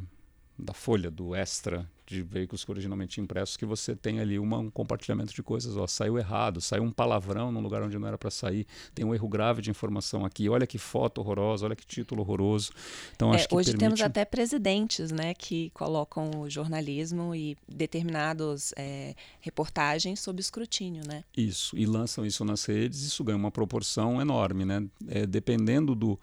da 0.59 0.73
folha, 0.73 1.09
do 1.09 1.33
extra 1.33 1.89
de 2.09 2.23
veículos 2.23 2.67
originalmente 2.67 3.21
impressos, 3.21 3.55
que 3.55 3.65
você 3.65 3.95
tem 3.95 4.19
ali 4.19 4.39
uma, 4.39 4.57
um 4.57 4.69
compartilhamento 4.69 5.31
de 5.31 5.43
coisas. 5.43 5.77
Ó, 5.77 5.85
saiu 5.85 6.17
errado, 6.17 6.59
saiu 6.59 6.81
um 6.81 6.91
palavrão 6.91 7.51
num 7.51 7.61
lugar 7.61 7.83
onde 7.83 7.99
não 7.99 8.07
era 8.07 8.17
para 8.17 8.31
sair, 8.31 8.65
tem 8.95 9.05
um 9.05 9.13
erro 9.13 9.27
grave 9.27 9.61
de 9.61 9.69
informação 9.69 10.25
aqui. 10.25 10.49
Olha 10.49 10.65
que 10.65 10.79
foto 10.79 11.21
horrorosa, 11.21 11.67
olha 11.67 11.75
que 11.75 11.85
título 11.85 12.21
horroroso. 12.21 12.71
Então, 13.15 13.31
é, 13.31 13.35
acho 13.35 13.47
que 13.47 13.55
hoje 13.55 13.67
permite... 13.67 13.85
temos 13.85 14.01
até 14.01 14.25
presidentes 14.25 15.11
né, 15.11 15.35
que 15.35 15.69
colocam 15.69 16.31
o 16.41 16.49
jornalismo 16.49 17.35
e 17.35 17.55
determinados 17.67 18.73
é, 18.75 19.13
reportagens 19.39 20.19
sob 20.19 20.41
escrutínio. 20.41 21.03
Né? 21.07 21.23
Isso, 21.37 21.77
e 21.77 21.85
lançam 21.85 22.25
isso 22.25 22.43
nas 22.43 22.65
redes, 22.65 23.03
isso 23.03 23.23
ganha 23.23 23.37
uma 23.37 23.51
proporção 23.51 24.19
enorme. 24.19 24.65
Né? 24.65 24.83
É, 25.07 25.27
dependendo 25.27 25.93
do. 25.93 26.19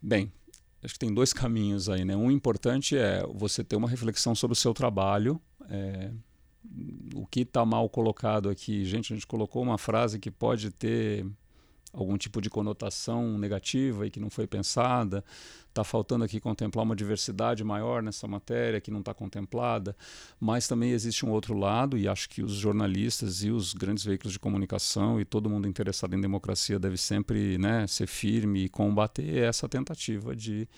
Bem, 0.00 0.32
acho 0.82 0.94
que 0.94 0.98
tem 1.00 1.12
dois 1.12 1.32
caminhos 1.32 1.88
aí, 1.88 2.04
né? 2.04 2.16
Um 2.16 2.30
importante 2.30 2.96
é 2.96 3.22
você 3.34 3.62
ter 3.62 3.76
uma 3.76 3.88
reflexão 3.88 4.34
sobre 4.34 4.52
o 4.52 4.56
seu 4.56 4.72
trabalho. 4.72 5.40
É, 5.68 6.10
o 7.14 7.26
que 7.26 7.40
está 7.40 7.64
mal 7.64 7.88
colocado 7.88 8.48
aqui, 8.48 8.84
gente, 8.84 9.12
a 9.12 9.16
gente 9.16 9.26
colocou 9.26 9.62
uma 9.62 9.78
frase 9.78 10.18
que 10.18 10.30
pode 10.30 10.70
ter 10.70 11.26
algum 11.92 12.16
tipo 12.16 12.40
de 12.40 12.48
conotação 12.48 13.38
negativa 13.38 14.06
e 14.06 14.10
que 14.10 14.20
não 14.20 14.30
foi 14.30 14.46
pensada. 14.46 15.24
Está 15.68 15.84
faltando 15.84 16.24
aqui 16.24 16.40
contemplar 16.40 16.84
uma 16.84 16.96
diversidade 16.96 17.62
maior 17.62 18.02
nessa 18.02 18.26
matéria 18.26 18.80
que 18.80 18.90
não 18.90 19.00
está 19.00 19.14
contemplada. 19.14 19.96
Mas 20.38 20.66
também 20.66 20.90
existe 20.90 21.24
um 21.24 21.30
outro 21.30 21.54
lado, 21.54 21.96
e 21.96 22.08
acho 22.08 22.28
que 22.28 22.42
os 22.42 22.52
jornalistas 22.52 23.42
e 23.42 23.50
os 23.50 23.72
grandes 23.72 24.04
veículos 24.04 24.32
de 24.32 24.38
comunicação 24.38 25.20
e 25.20 25.24
todo 25.24 25.48
mundo 25.48 25.68
interessado 25.68 26.14
em 26.14 26.20
democracia 26.20 26.78
deve 26.78 26.96
sempre 26.96 27.56
né, 27.58 27.86
ser 27.86 28.06
firme 28.06 28.64
e 28.64 28.68
combater 28.68 29.44
essa 29.44 29.68
tentativa 29.68 30.34
de 30.34 30.68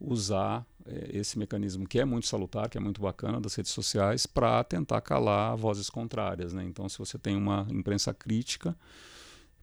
usar 0.00 0.64
é, 0.86 1.18
esse 1.18 1.38
mecanismo 1.38 1.86
que 1.86 1.98
é 1.98 2.04
muito 2.04 2.26
salutar, 2.26 2.68
que 2.68 2.78
é 2.78 2.80
muito 2.80 3.00
bacana 3.00 3.40
das 3.40 3.54
redes 3.54 3.72
sociais, 3.72 4.26
para 4.26 4.62
tentar 4.64 5.00
calar 5.00 5.56
vozes 5.56 5.90
contrárias. 5.90 6.52
Né? 6.52 6.64
Então, 6.64 6.88
se 6.88 6.98
você 6.98 7.18
tem 7.18 7.36
uma 7.36 7.66
imprensa 7.70 8.14
crítica, 8.14 8.76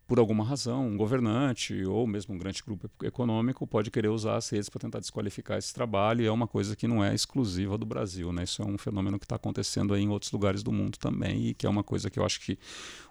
por 0.07 0.19
alguma 0.19 0.43
razão, 0.43 0.87
um 0.87 0.97
governante 0.97 1.83
ou 1.83 2.05
mesmo 2.05 2.35
um 2.35 2.37
grande 2.37 2.61
grupo 2.63 2.89
econômico 3.03 3.65
pode 3.65 3.89
querer 3.89 4.09
usar 4.09 4.35
as 4.35 4.49
redes 4.49 4.69
para 4.69 4.79
tentar 4.79 4.99
desqualificar 4.99 5.57
esse 5.57 5.73
trabalho 5.73 6.21
e 6.21 6.27
é 6.27 6.31
uma 6.31 6.47
coisa 6.47 6.75
que 6.75 6.87
não 6.87 7.03
é 7.03 7.13
exclusiva 7.13 7.77
do 7.77 7.85
Brasil. 7.85 8.31
Né? 8.31 8.43
Isso 8.43 8.61
é 8.61 8.65
um 8.65 8.77
fenômeno 8.77 9.17
que 9.17 9.25
está 9.25 9.35
acontecendo 9.35 9.95
em 9.95 10.09
outros 10.09 10.31
lugares 10.31 10.61
do 10.61 10.71
mundo 10.71 10.97
também 10.97 11.47
e 11.47 11.53
que 11.53 11.65
é 11.65 11.69
uma 11.69 11.83
coisa 11.83 12.09
que 12.09 12.19
eu 12.19 12.25
acho 12.25 12.39
que 12.41 12.57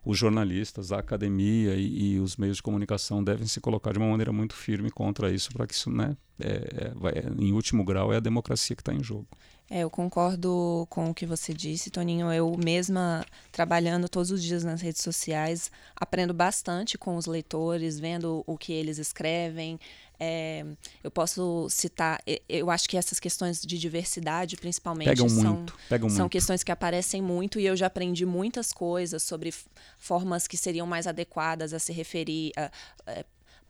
os 0.04 0.16
jornalistas, 0.16 0.92
a 0.92 0.98
academia 0.98 1.74
e, 1.74 2.14
e 2.14 2.20
os 2.20 2.36
meios 2.36 2.58
de 2.58 2.62
comunicação 2.62 3.24
devem 3.24 3.46
se 3.46 3.60
colocar 3.60 3.92
de 3.92 3.98
uma 3.98 4.10
maneira 4.10 4.32
muito 4.32 4.54
firme 4.54 4.90
contra 4.90 5.32
isso 5.32 5.52
para 5.52 5.66
que 5.66 5.74
isso, 5.74 5.90
né, 5.90 6.16
é, 6.40 6.92
é, 7.14 7.42
em 7.42 7.52
último 7.52 7.84
grau, 7.84 8.12
é 8.12 8.16
a 8.16 8.20
democracia 8.20 8.74
que 8.74 8.82
está 8.82 8.92
em 8.92 9.02
jogo. 9.02 9.26
É, 9.70 9.80
eu 9.80 9.88
concordo 9.88 10.86
com 10.90 11.10
o 11.10 11.14
que 11.14 11.24
você 11.24 11.54
disse, 11.54 11.90
Toninho. 11.90 12.30
Eu 12.30 12.54
mesma, 12.62 13.24
trabalhando 13.50 14.08
todos 14.10 14.30
os 14.30 14.42
dias 14.42 14.62
nas 14.62 14.82
redes 14.82 15.00
sociais, 15.00 15.70
aprendo 15.96 16.34
bastante 16.34 16.98
com 16.98 17.16
os 17.16 17.24
leitores, 17.24 17.98
vendo 17.98 18.44
o 18.46 18.58
que 18.58 18.72
eles 18.72 18.98
escrevem. 18.98 19.80
É, 20.20 20.64
eu 21.02 21.10
posso 21.10 21.66
citar, 21.70 22.22
eu 22.48 22.70
acho 22.70 22.88
que 22.88 22.96
essas 22.96 23.18
questões 23.18 23.62
de 23.62 23.78
diversidade, 23.78 24.56
principalmente, 24.56 25.08
pegam 25.08 25.28
são, 25.28 25.54
muito, 25.54 25.74
pegam 25.88 26.08
são 26.10 26.24
muito. 26.24 26.32
questões 26.32 26.62
que 26.62 26.70
aparecem 26.70 27.22
muito 27.22 27.58
e 27.58 27.66
eu 27.66 27.74
já 27.74 27.86
aprendi 27.86 28.26
muitas 28.26 28.72
coisas 28.72 29.22
sobre 29.22 29.52
formas 29.98 30.46
que 30.46 30.56
seriam 30.56 30.86
mais 30.86 31.06
adequadas 31.06 31.72
a 31.72 31.78
se 31.78 31.92
referir 31.92 32.52
a, 32.56 32.70
a 33.06 33.24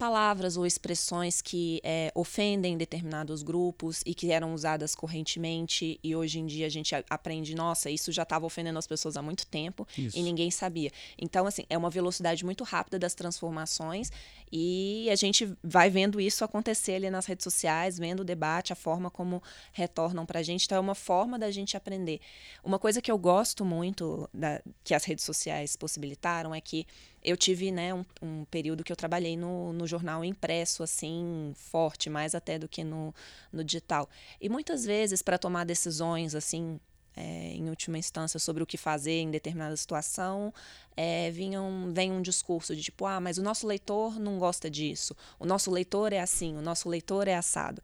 palavras 0.05 0.59
ou 0.59 0.67
expressões 0.67 1.41
que 1.41 1.81
é, 1.83 2.13
ofendem 2.15 2.77
determinados 2.77 3.43
grupos 3.43 4.03
e 4.05 4.15
que 4.15 4.31
eram 4.31 4.53
usadas 4.53 4.95
correntemente 4.95 5.99
e 6.05 6.15
hoje 6.15 6.39
em 6.39 6.45
dia 6.45 6.67
a 6.67 6.69
gente 6.69 6.95
aprende, 7.09 7.55
nossa, 7.55 7.89
isso 7.89 8.13
já 8.13 8.23
estava 8.23 8.45
ofendendo 8.45 8.79
as 8.79 8.87
pessoas 8.87 9.17
há 9.17 9.23
muito 9.23 9.47
tempo 9.47 9.89
isso. 9.97 10.19
e 10.19 10.23
ninguém 10.23 10.51
sabia. 10.51 10.91
Então, 11.17 11.47
assim, 11.47 11.65
é 11.71 11.79
uma 11.79 11.89
velocidade 11.89 12.45
muito 12.45 12.65
rápida 12.65 12.99
das 12.99 13.15
transformações 13.15 14.13
e 14.53 15.09
a 15.11 15.17
gente 15.17 15.51
vai 15.63 15.89
vendo 15.89 16.21
isso 16.21 16.45
acontecer 16.45 16.97
ali 16.97 17.09
nas 17.09 17.25
redes 17.25 17.45
sociais, 17.45 17.99
vendo 17.99 18.21
o 18.21 18.25
debate, 18.25 18.75
a 18.75 18.77
forma 18.77 19.11
como 19.11 19.43
retornam 19.73 20.27
para 20.27 20.41
a 20.41 20.43
gente. 20.43 20.67
Então, 20.67 20.77
é 20.77 20.81
uma 20.81 20.95
forma 20.95 21.39
da 21.39 21.51
gente 21.51 21.79
aprender. 21.79 22.21
Uma 22.63 22.79
coisa 22.79 23.01
que 23.01 23.11
eu 23.11 23.17
gosto 23.17 23.65
muito 23.65 24.29
da, 24.35 24.61
que 24.85 24.93
as 24.93 25.05
redes 25.05 25.25
sociais 25.25 25.77
possibilitaram 25.77 26.55
é 26.55 26.61
que 26.61 26.87
eu 27.25 27.37
tive 27.37 27.73
né, 27.73 27.95
um, 27.95 28.05
um, 28.21 28.45
período 28.45 28.85
que 28.85 28.93
eu 28.93 28.97
trabalhei 28.97 29.37
no, 29.37 29.73
no 29.73 29.87
jornal 29.87 30.25
impresso, 30.25 30.83
assim, 30.83 31.53
forte, 31.57 32.11
mais 32.11 32.35
até 32.35 32.59
do 32.59 32.69
que 32.69 32.85
no, 32.85 33.15
no 33.51 33.65
digital. 33.65 34.09
E 34.41 34.49
muitas 34.49 34.85
vezes, 34.85 35.23
para 35.23 35.39
tomar 35.39 35.65
decisões, 35.65 36.35
assim, 36.35 36.79
é, 37.17 37.53
em 37.55 37.69
última 37.71 37.97
instância, 37.97 38.39
sobre 38.39 38.63
o 38.63 38.67
que 38.67 38.77
fazer 38.77 39.21
em 39.21 39.31
determinada 39.31 39.77
situação, 39.77 40.53
é, 40.97 41.31
vinham, 41.31 41.91
vem 41.93 42.13
um 42.13 42.21
discurso 42.21 42.77
de 42.77 42.83
tipo, 42.83 43.07
ah, 43.07 43.21
mas 43.21 43.39
o 43.39 43.43
nosso 43.43 43.67
leitor 43.67 44.21
não 44.21 44.39
gosta 44.39 44.71
disso, 44.71 45.17
o 45.39 45.47
nosso 45.47 45.71
leitor 45.71 46.13
é 46.13 46.21
assim, 46.21 46.57
o 46.57 46.61
nosso 46.61 46.89
leitor 46.89 47.27
é 47.27 47.35
assado. 47.35 47.83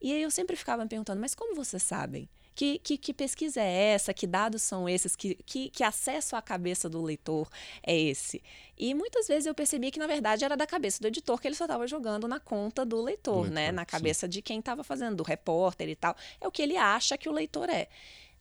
E 0.00 0.12
aí 0.12 0.22
eu 0.22 0.30
sempre 0.30 0.56
ficava 0.56 0.82
me 0.82 0.88
perguntando, 0.88 1.20
mas 1.20 1.34
como 1.34 1.54
vocês 1.54 1.82
sabem? 1.82 2.28
Que, 2.60 2.78
que, 2.78 2.98
que, 2.98 3.14
pesquisa 3.14 3.58
é 3.58 3.94
essa? 3.94 4.12
Que 4.12 4.26
dados 4.26 4.60
são 4.60 4.86
esses? 4.86 5.16
Que, 5.16 5.34
que, 5.46 5.70
que, 5.70 5.82
acesso 5.82 6.36
à 6.36 6.42
cabeça 6.42 6.90
do 6.90 7.00
leitor 7.00 7.48
é 7.82 7.98
esse? 7.98 8.42
E 8.76 8.92
muitas 8.92 9.26
vezes 9.26 9.46
eu 9.46 9.54
percebi 9.54 9.90
que, 9.90 9.98
na 9.98 10.06
verdade, 10.06 10.44
era 10.44 10.54
da 10.58 10.66
cabeça 10.66 11.00
do 11.00 11.06
editor 11.06 11.40
que 11.40 11.48
ele 11.48 11.54
só 11.54 11.64
estava 11.64 11.86
jogando 11.86 12.28
na 12.28 12.38
conta 12.38 12.84
do 12.84 13.00
leitor, 13.00 13.44
leitor 13.44 13.50
né? 13.50 13.72
Na 13.72 13.86
cabeça 13.86 14.26
sim. 14.26 14.32
de 14.32 14.42
quem 14.42 14.58
estava 14.58 14.84
fazendo, 14.84 15.16
do 15.16 15.22
repórter 15.22 15.88
e 15.88 15.96
tal. 15.96 16.14
É 16.38 16.46
o 16.46 16.50
que 16.50 16.60
ele 16.60 16.76
acha 16.76 17.16
que 17.16 17.30
o 17.30 17.32
leitor 17.32 17.70
é. 17.70 17.88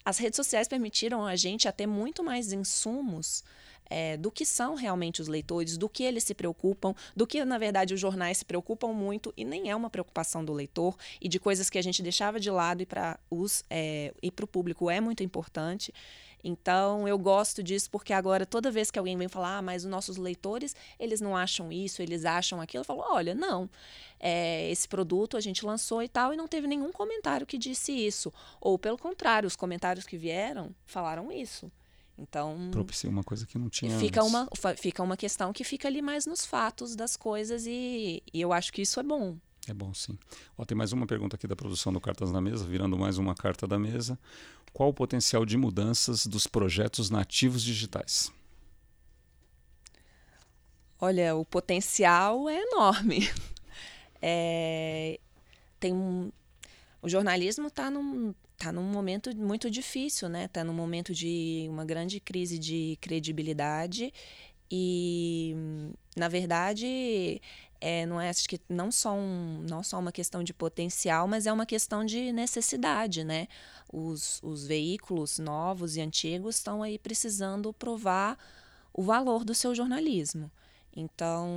As 0.04 0.18
redes 0.18 0.36
sociais 0.36 0.68
permitiram 0.68 1.26
a 1.26 1.38
gente 1.38 1.70
a 1.70 1.72
ter 1.72 1.88
muito 1.88 2.22
mais 2.22 2.52
insumos 2.52 3.42
é, 3.90 4.18
do 4.18 4.32
que 4.32 4.46
são 4.46 4.76
realmente 4.76 5.22
os 5.22 5.28
leitores, 5.28 5.78
do 5.78 5.90
que 5.90 6.04
eles 6.04 6.24
se 6.24 6.34
preocupam, 6.34 6.94
do 7.16 7.26
que, 7.26 7.44
na 7.44 7.58
verdade, 7.58 7.94
os 7.94 8.00
jornais 8.00 8.40
se 8.40 8.46
preocupam 8.46 8.94
muito 8.94 9.34
e 9.36 9.44
nem 9.44 9.70
é 9.70 9.76
uma 9.76 9.90
preocupação 9.90 10.44
do 10.44 10.54
leitor, 10.54 10.96
e 11.20 11.28
de 11.28 11.40
coisas 11.40 11.70
que 11.70 11.78
a 11.78 11.82
gente 11.82 12.02
deixava 12.02 12.40
de 12.40 12.52
lado 12.52 12.82
e 12.82 12.86
para 12.86 13.20
é, 13.70 14.14
o 14.22 14.48
público 14.48 14.90
é 14.90 15.00
muito 15.02 15.24
importante. 15.24 15.94
Então, 16.44 17.08
eu 17.08 17.18
gosto 17.18 17.62
disso 17.62 17.90
porque 17.92 18.14
agora, 18.14 18.46
toda 18.46 18.72
vez 18.72 18.90
que 18.90 18.98
alguém 18.98 19.18
vem 19.18 19.28
falar, 19.28 19.58
ah, 19.58 19.62
mas 19.62 19.84
os 19.84 19.92
nossos 19.92 20.18
leitores, 20.18 20.76
eles 20.98 21.20
não 21.20 21.36
acham 21.36 21.72
isso, 21.72 22.02
eles 22.02 22.24
acham 22.24 22.62
aquilo, 22.62 22.82
eu 22.82 22.86
falo, 22.86 23.04
olha, 23.06 23.36
não, 23.36 23.70
é, 24.20 24.70
esse 24.72 24.88
produto 24.88 25.36
a 25.36 25.42
gente 25.42 25.66
lançou 25.66 26.02
e 26.02 26.08
tal, 26.08 26.34
e 26.34 26.38
não 26.38 26.48
teve 26.48 26.68
nenhum 26.68 26.92
comentário 26.92 27.46
que 27.46 27.58
disse 27.58 27.92
isso. 27.92 28.34
Ou, 28.62 28.80
pelo 28.80 28.98
contrário, 28.98 29.48
os 29.48 29.56
comentários 29.56 30.06
que 30.06 30.18
vieram 30.18 30.74
falaram 30.86 31.32
isso. 31.32 31.70
Então. 32.20 32.70
Propicia 32.72 33.10
uma 33.10 33.24
coisa 33.24 33.46
que 33.46 33.58
não 33.58 33.70
tinha. 33.70 33.98
Fica 33.98 34.22
antes. 34.22 34.32
uma, 34.32 34.48
fica 34.76 35.02
uma 35.02 35.16
questão 35.16 35.54
que 35.54 35.64
fica 35.64 35.88
ali 35.88 36.02
mais 36.02 36.26
nos 36.26 36.46
fatos 36.46 36.96
das 36.96 37.16
coisas 37.16 37.66
e, 37.66 38.22
e 38.34 38.42
eu 38.42 38.52
acho 38.52 38.74
que 38.74 38.82
isso 38.82 39.00
é 39.00 39.04
bom. 39.04 39.38
É 39.68 39.74
bom, 39.74 39.94
sim. 39.94 40.18
Ó, 40.58 40.66
tem 40.66 40.78
mais 40.78 40.92
uma 40.92 41.06
pergunta 41.06 41.36
aqui 41.36 41.48
da 41.48 41.56
produção 41.56 41.94
do 41.94 42.02
Cartas 42.02 42.32
na 42.32 42.42
Mesa, 42.42 42.66
virando 42.66 42.98
mais 42.98 43.18
uma 43.18 43.36
carta 43.36 43.68
da 43.68 43.78
mesa. 43.78 44.18
Qual 44.74 44.90
o 44.90 44.94
potencial 44.94 45.46
de 45.46 45.58
mudanças 45.58 46.26
dos 46.26 46.48
projetos 46.48 47.10
nativos 47.10 47.64
digitais? 47.64 48.32
Olha, 51.00 51.36
o 51.36 51.46
potencial 51.46 52.50
é 52.50 52.62
enorme. 52.62 53.30
É, 54.22 55.18
tem 55.80 55.94
um, 55.94 56.30
o 57.02 57.08
jornalismo 57.08 57.68
está 57.68 57.90
num, 57.90 58.36
tá 58.60 58.74
num 58.74 58.84
momento 58.84 59.36
muito 59.36 59.72
difícil, 59.72 60.28
né? 60.28 60.46
Está 60.46 60.64
num 60.64 60.74
momento 60.74 61.14
de 61.14 61.66
uma 61.70 61.86
grande 61.86 62.20
crise 62.20 62.60
de 62.60 62.98
credibilidade 63.02 64.14
e, 64.70 65.56
na 66.16 66.28
verdade, 66.28 67.42
é, 67.80 68.06
não 68.06 68.20
é 68.20 68.30
acho 68.30 68.48
que 68.50 68.60
não 68.68 68.92
só 68.92 69.14
um, 69.14 69.66
não 69.68 69.82
só 69.82 69.98
uma 69.98 70.12
questão 70.12 70.44
de 70.44 70.54
potencial, 70.54 71.28
mas 71.28 71.48
é 71.48 71.54
uma 71.54 71.66
questão 71.66 72.06
de 72.06 72.34
necessidade, 72.34 73.24
né? 73.24 73.48
Os, 73.92 74.42
os 74.44 74.68
veículos 74.68 75.40
novos 75.40 75.96
e 75.96 76.02
antigos 76.02 76.58
estão 76.58 76.84
aí 76.84 77.00
precisando 77.00 77.74
provar 77.74 78.38
o 78.94 79.02
valor 79.02 79.46
do 79.46 79.56
seu 79.56 79.74
jornalismo. 79.74 80.52
Então, 80.96 81.48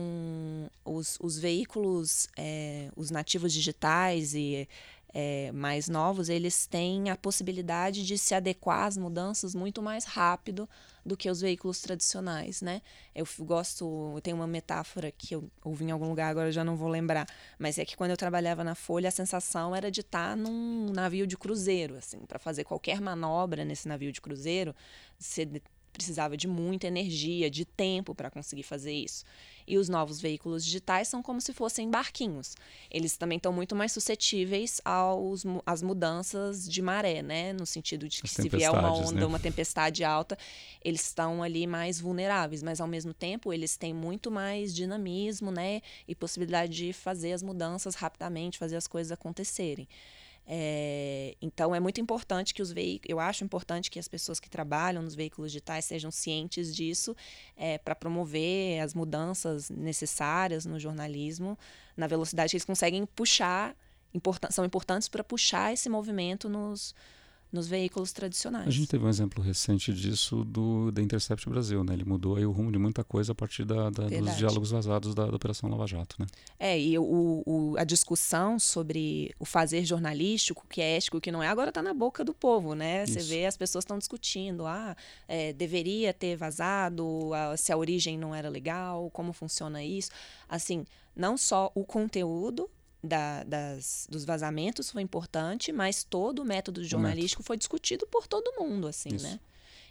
os, 0.85 1.19
os 1.21 1.39
veículos, 1.39 2.29
é, 2.37 2.91
os 2.95 3.11
nativos 3.11 3.53
digitais 3.53 4.35
e 4.35 4.69
é, 5.15 5.53
mais 5.53 5.89
novos, 5.89 6.29
eles 6.29 6.67
têm 6.67 7.11
a 7.11 7.17
possibilidade 7.17 8.05
de 8.05 8.17
se 8.17 8.35
adequar 8.35 8.87
às 8.87 8.97
mudanças 8.97 9.55
muito 9.55 9.83
mais 9.83 10.05
rápido 10.05 10.69
do 11.05 11.17
que 11.17 11.29
os 11.29 11.41
veículos 11.41 11.81
tradicionais, 11.81 12.63
né? 12.63 12.81
Eu 13.15 13.27
gosto, 13.41 14.13
eu 14.15 14.21
tenho 14.21 14.37
uma 14.37 14.47
metáfora 14.47 15.11
que 15.11 15.35
eu 15.35 15.51
ouvi 15.65 15.85
em 15.85 15.91
algum 15.91 16.09
lugar, 16.09 16.31
agora 16.31 16.49
eu 16.49 16.53
já 16.53 16.65
não 16.65 16.77
vou 16.77 16.89
lembrar, 16.89 17.27
mas 17.59 17.79
é 17.79 17.85
que 17.85 17.97
quando 17.97 18.13
eu 18.13 18.17
trabalhava 18.17 18.65
na 18.65 18.75
Folha, 18.75 19.09
a 19.09 19.13
sensação 19.13 19.75
era 19.75 19.91
de 19.91 20.01
estar 20.01 20.37
num 20.37 20.91
navio 20.93 21.27
de 21.27 21.37
cruzeiro, 21.37 21.97
assim, 21.97 22.21
para 22.21 22.39
fazer 22.39 22.65
qualquer 22.65 23.01
manobra 23.01 23.65
nesse 23.65 23.89
navio 23.89 24.13
de 24.13 24.21
cruzeiro, 24.21 24.75
você 25.19 25.45
precisava 25.93 26.37
de 26.37 26.49
muita 26.49 26.87
energia, 26.87 27.51
de 27.51 27.65
tempo 27.65 28.15
para 28.15 28.31
conseguir 28.31 28.63
fazer 28.63 28.93
isso. 28.93 29.25
E 29.67 29.79
os 29.79 29.89
novos 29.89 30.21
veículos 30.21 30.65
digitais 30.65 31.07
são 31.09 31.23
como 31.23 31.41
se 31.41 31.53
fossem 31.53 31.89
barquinhos. 31.89 32.57
Eles 32.91 33.17
também 33.17 33.37
estão 33.37 33.53
muito 33.53 33.77
mais 33.77 33.93
suscetíveis 33.93 34.81
aos, 34.85 35.45
às 35.65 35.83
mudanças 35.83 36.69
de 36.69 36.83
maré, 36.83 37.23
né? 37.23 37.53
No 37.53 37.65
sentido 37.65 38.09
de 38.09 38.23
que 38.23 38.29
se 38.29 38.49
vier 38.49 38.71
uma 38.73 38.93
onda, 38.93 39.21
né? 39.21 39.27
uma 39.27 39.39
tempestade 39.39 40.03
alta, 40.03 40.37
eles 40.85 41.03
estão 41.03 41.43
ali 41.43 41.67
mais 41.67 42.01
vulneráveis, 42.01 42.63
mas 42.63 42.81
ao 42.81 42.89
mesmo 42.89 43.15
tempo 43.15 43.53
eles 43.53 43.77
têm 43.77 43.95
muito 43.95 44.31
mais 44.31 44.75
dinamismo, 44.75 45.51
né? 45.51 45.81
E 46.09 46.15
possibilidade 46.15 46.73
de 46.73 46.93
fazer 46.93 47.33
as 47.33 47.43
mudanças 47.43 47.95
rapidamente, 47.95 48.59
fazer 48.59 48.77
as 48.77 48.87
coisas 48.87 49.13
acontecerem. 49.13 49.87
É, 50.47 51.37
então 51.41 51.75
é 51.75 51.79
muito 51.79 52.01
importante 52.01 52.53
que 52.53 52.61
os 52.61 52.73
veículos, 52.73 53.09
eu 53.09 53.21
acho 53.21 53.45
importante 53.45 53.91
que 53.91 53.99
as 53.99 54.09
pessoas 54.09 54.41
que 54.41 54.51
trabalham 54.51 55.03
nos 55.03 55.15
veículos 55.15 55.53
digitais 55.53 55.85
sejam 55.85 56.11
cientes 56.11 56.75
disso 56.75 57.17
é, 57.57 57.79
para 57.79 57.95
promover 57.95 58.81
as 58.81 58.93
mudanças 58.93 59.71
necessárias 59.71 60.67
no 60.67 60.81
jornalismo 60.81 61.57
na 61.97 62.07
velocidade 62.07 62.51
que 62.51 62.57
eles 62.57 62.65
conseguem 62.65 63.07
puxar, 63.07 63.77
são 64.51 64.65
importantes 64.65 65.09
para 65.09 65.23
puxar 65.23 65.73
esse 65.73 65.89
movimento 65.89 66.49
nos, 66.49 66.95
nos 67.53 67.69
veículos 67.69 68.13
tradicionais. 68.13 68.67
A 68.67 68.71
gente 68.71 68.89
teve 68.89 69.05
um 69.05 69.09
exemplo 69.09 69.43
recente 69.43 69.93
disso 69.93 70.43
do 70.45 70.91
da 70.91 71.03
Intercept 71.03 71.49
Brasil, 71.51 71.85
né? 71.85 71.93
Ele 71.93 72.05
mudou 72.05 72.37
aí 72.37 72.47
o 72.47 72.51
rumo 72.51 72.73
de 72.73 72.79
muita 72.79 73.05
coisa 73.05 73.33
a 73.33 73.35
partir 73.35 73.65
da, 73.65 73.91
da 73.91 74.09
dos 74.09 74.37
diálogos 74.37 74.71
vazados 74.71 75.15
da, 75.15 75.27
da, 75.27 75.37
Operação 75.37 75.69
Lava 75.69 75.87
Jato, 75.87 76.17
né? 76.19 76.27
É, 76.59 76.81
e 76.81 76.99
o, 76.99 77.43
o, 77.45 77.75
a 77.77 77.85
discussão 77.85 78.59
sobre 78.59 79.35
o 79.39 79.45
fazer 79.45 79.85
jornalístico, 79.85 80.67
que 80.69 80.81
é 80.81 80.97
ético, 80.97 81.21
que 81.21 81.31
não 81.31 81.43
é, 81.43 81.49
agora 81.49 81.69
está 81.69 81.83
na 81.83 81.93
boca 81.93 82.25
do 82.25 82.33
povo, 82.33 82.75
né? 82.75 83.05
Você 83.05 83.21
vê 83.21 83.45
as 83.45 83.57
pessoas 83.57 83.83
estão 83.83 83.99
discutindo, 83.99 84.65
ah, 84.67 84.97
é, 85.29 85.53
deveria 85.53 86.15
ter 86.15 86.37
vazado, 86.37 87.35
a, 87.35 87.57
se 87.57 87.71
a 87.71 87.77
origem 87.77 88.17
não 88.17 88.35
era 88.35 88.49
legal, 88.49 89.11
como 89.11 89.33
funciona 89.33 89.85
isso. 89.85 90.11
Assim, 90.49 90.87
não 91.15 91.37
só 91.37 91.71
o 91.75 91.85
conteúdo, 91.85 92.71
da, 93.03 93.43
das, 93.45 94.07
dos 94.09 94.25
vazamentos 94.25 94.91
foi 94.91 95.03
importante, 95.03 95.73
mas 95.73 96.05
todo 96.05 96.41
o 96.41 96.45
método 96.45 96.85
jornalístico 96.85 97.43
foi 97.43 97.57
discutido 97.57 98.07
por 98.07 98.27
todo 98.27 98.55
mundo, 98.59 98.87
assim, 98.87 99.15
isso. 99.15 99.27
né? 99.27 99.41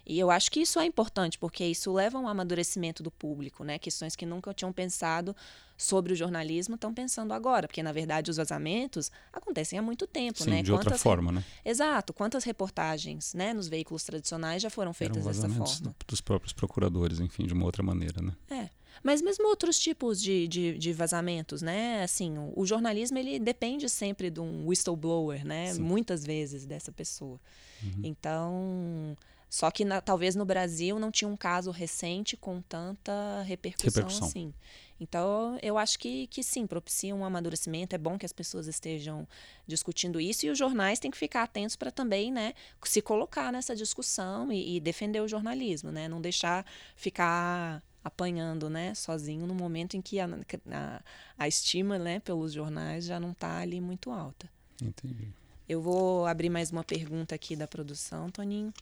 E 0.04 0.18
eu 0.18 0.30
acho 0.32 0.50
que 0.50 0.60
isso 0.60 0.80
é 0.80 0.84
importante, 0.84 1.38
porque 1.38 1.64
isso 1.64 1.92
leva 1.92 2.18
a 2.18 2.20
um 2.20 2.26
amadurecimento 2.26 3.04
do 3.04 3.10
público, 3.10 3.62
né? 3.62 3.78
Questões 3.78 4.16
que 4.16 4.26
nunca 4.26 4.52
tinham 4.52 4.72
pensado 4.72 5.34
sobre 5.76 6.12
o 6.12 6.16
jornalismo 6.16 6.74
estão 6.74 6.92
pensando 6.92 7.32
agora, 7.32 7.68
porque 7.68 7.82
na 7.82 7.92
verdade 7.92 8.30
os 8.30 8.36
vazamentos 8.36 9.12
acontecem 9.32 9.78
há 9.78 9.82
muito 9.82 10.06
tempo, 10.06 10.42
Sim, 10.42 10.50
né? 10.50 10.62
de 10.62 10.72
outra 10.72 10.98
forma, 10.98 11.30
né? 11.30 11.44
Exato. 11.64 12.12
Quantas 12.12 12.42
reportagens, 12.44 13.32
né, 13.34 13.52
nos 13.52 13.68
veículos 13.68 14.02
tradicionais 14.02 14.62
já 14.62 14.70
foram 14.70 14.92
feitas 14.92 15.24
dessa 15.24 15.48
forma? 15.48 15.94
dos 16.06 16.20
próprios 16.20 16.52
procuradores, 16.52 17.20
enfim, 17.20 17.46
de 17.46 17.52
uma 17.52 17.64
outra 17.64 17.82
maneira, 17.82 18.20
né? 18.20 18.32
É. 18.50 18.81
Mas 19.02 19.22
mesmo 19.22 19.48
outros 19.48 19.78
tipos 19.78 20.20
de, 20.20 20.48
de, 20.48 20.78
de, 20.78 20.92
vazamentos, 20.92 21.62
né? 21.62 22.02
Assim, 22.02 22.36
o, 22.38 22.52
o, 22.56 22.66
jornalismo 22.66 23.18
ele 23.18 23.38
depende 23.38 23.88
sempre 23.88 24.30
de 24.30 24.40
um 24.40 24.66
whistleblower, 24.66 25.44
né? 25.44 25.72
Sim. 25.74 25.82
Muitas 25.82 26.24
vezes 26.24 26.66
dessa 26.66 26.92
pessoa. 26.92 27.40
Uhum. 27.82 28.00
Então, 28.04 29.16
só 29.52 29.70
que 29.70 29.84
na, 29.84 30.00
talvez 30.00 30.34
no 30.34 30.44
Brasil 30.44 30.98
não 30.98 31.10
tinha 31.10 31.28
um 31.28 31.36
caso 31.36 31.70
recente 31.70 32.36
com 32.36 32.62
tanta 32.62 33.42
repercussão, 33.42 34.04
repercussão. 34.04 34.28
assim. 34.28 34.54
Então, 35.02 35.58
eu 35.60 35.76
acho 35.76 35.98
que, 35.98 36.28
que 36.28 36.44
sim, 36.44 36.64
propicia 36.64 37.12
um 37.12 37.24
amadurecimento. 37.24 37.94
É 37.94 37.98
bom 37.98 38.16
que 38.16 38.24
as 38.24 38.32
pessoas 38.32 38.68
estejam 38.68 39.26
discutindo 39.66 40.20
isso 40.20 40.46
e 40.46 40.50
os 40.50 40.56
jornais 40.56 41.00
têm 41.00 41.10
que 41.10 41.18
ficar 41.18 41.42
atentos 41.42 41.74
para 41.74 41.90
também 41.90 42.30
né, 42.30 42.54
se 42.84 43.02
colocar 43.02 43.52
nessa 43.52 43.74
discussão 43.74 44.52
e, 44.52 44.76
e 44.76 44.80
defender 44.80 45.20
o 45.20 45.26
jornalismo, 45.26 45.90
né? 45.90 46.08
Não 46.08 46.20
deixar 46.20 46.64
ficar 46.94 47.82
apanhando, 48.04 48.68
né, 48.68 48.94
sozinho 48.94 49.46
no 49.46 49.54
momento 49.54 49.96
em 49.96 50.02
que 50.02 50.18
a, 50.18 50.28
a, 50.70 51.02
a 51.38 51.48
estima, 51.48 51.98
né, 51.98 52.20
pelos 52.20 52.52
jornais 52.52 53.04
já 53.04 53.20
não 53.20 53.30
está 53.32 53.58
ali 53.58 53.80
muito 53.80 54.10
alta. 54.10 54.48
Entendi. 54.80 55.28
Eu 55.68 55.80
vou 55.80 56.26
abrir 56.26 56.50
mais 56.50 56.70
uma 56.70 56.82
pergunta 56.82 57.34
aqui 57.34 57.54
da 57.54 57.66
produção, 57.66 58.30
Toninho. 58.30 58.74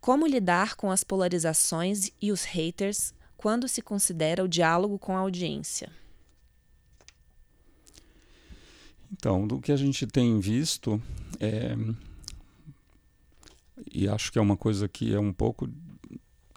Como 0.00 0.26
lidar 0.26 0.76
com 0.76 0.90
as 0.90 1.04
polarizações 1.04 2.10
e 2.20 2.32
os 2.32 2.44
haters 2.44 3.12
quando 3.36 3.68
se 3.68 3.82
considera 3.82 4.42
o 4.42 4.48
diálogo 4.48 4.98
com 4.98 5.16
a 5.16 5.20
audiência? 5.20 5.90
Então, 9.12 9.46
do 9.46 9.60
que 9.60 9.72
a 9.72 9.76
gente 9.76 10.06
tem 10.06 10.38
visto, 10.40 11.02
é, 11.38 11.76
e 13.92 14.08
acho 14.08 14.32
que 14.32 14.38
é 14.38 14.42
uma 14.42 14.56
coisa 14.56 14.88
que 14.88 15.12
é 15.12 15.18
um 15.18 15.32
pouco 15.32 15.68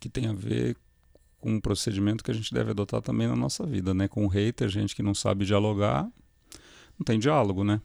que 0.03 0.09
tem 0.09 0.27
a 0.27 0.33
ver 0.33 0.75
com 1.39 1.53
um 1.53 1.61
procedimento 1.61 2.25
que 2.25 2.29
a 2.29 2.33
gente 2.33 2.53
deve 2.53 2.71
adotar 2.71 3.01
também 3.01 3.25
na 3.25 3.37
nossa 3.37 3.65
vida, 3.65 3.93
né? 3.93 4.05
Com 4.05 4.25
o 4.25 4.27
hater, 4.27 4.67
gente 4.67 4.93
que 4.93 5.01
não 5.01 5.15
sabe 5.15 5.45
dialogar, 5.45 6.03
não 6.99 7.05
tem 7.05 7.17
diálogo, 7.17 7.63
né? 7.63 7.81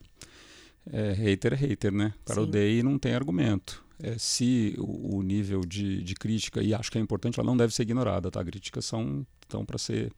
É, 0.93 1.13
hater 1.13 1.53
é 1.53 1.57
hater, 1.57 1.93
né? 1.93 2.13
Para 2.25 2.43
o 2.43 2.47
DEI 2.47 2.83
não 2.83 2.99
tem 2.99 3.15
argumento. 3.15 3.85
É, 4.03 4.19
se 4.19 4.75
o, 4.79 5.19
o 5.19 5.23
nível 5.23 5.61
de, 5.61 6.03
de, 6.03 6.15
crítica, 6.17 6.61
e 6.61 6.75
acho 6.75 6.91
que 6.91 6.99
é 6.99 7.01
importante, 7.01 7.39
ela 7.39 7.47
não 7.47 7.57
deve 7.57 7.73
ser 7.73 7.83
ignorada, 7.83 8.33
tá? 8.33 8.45
Críticas 8.45 8.85
são 8.85 9.25
estão 9.43 9.65
para 9.65 9.79
ser 9.79 10.13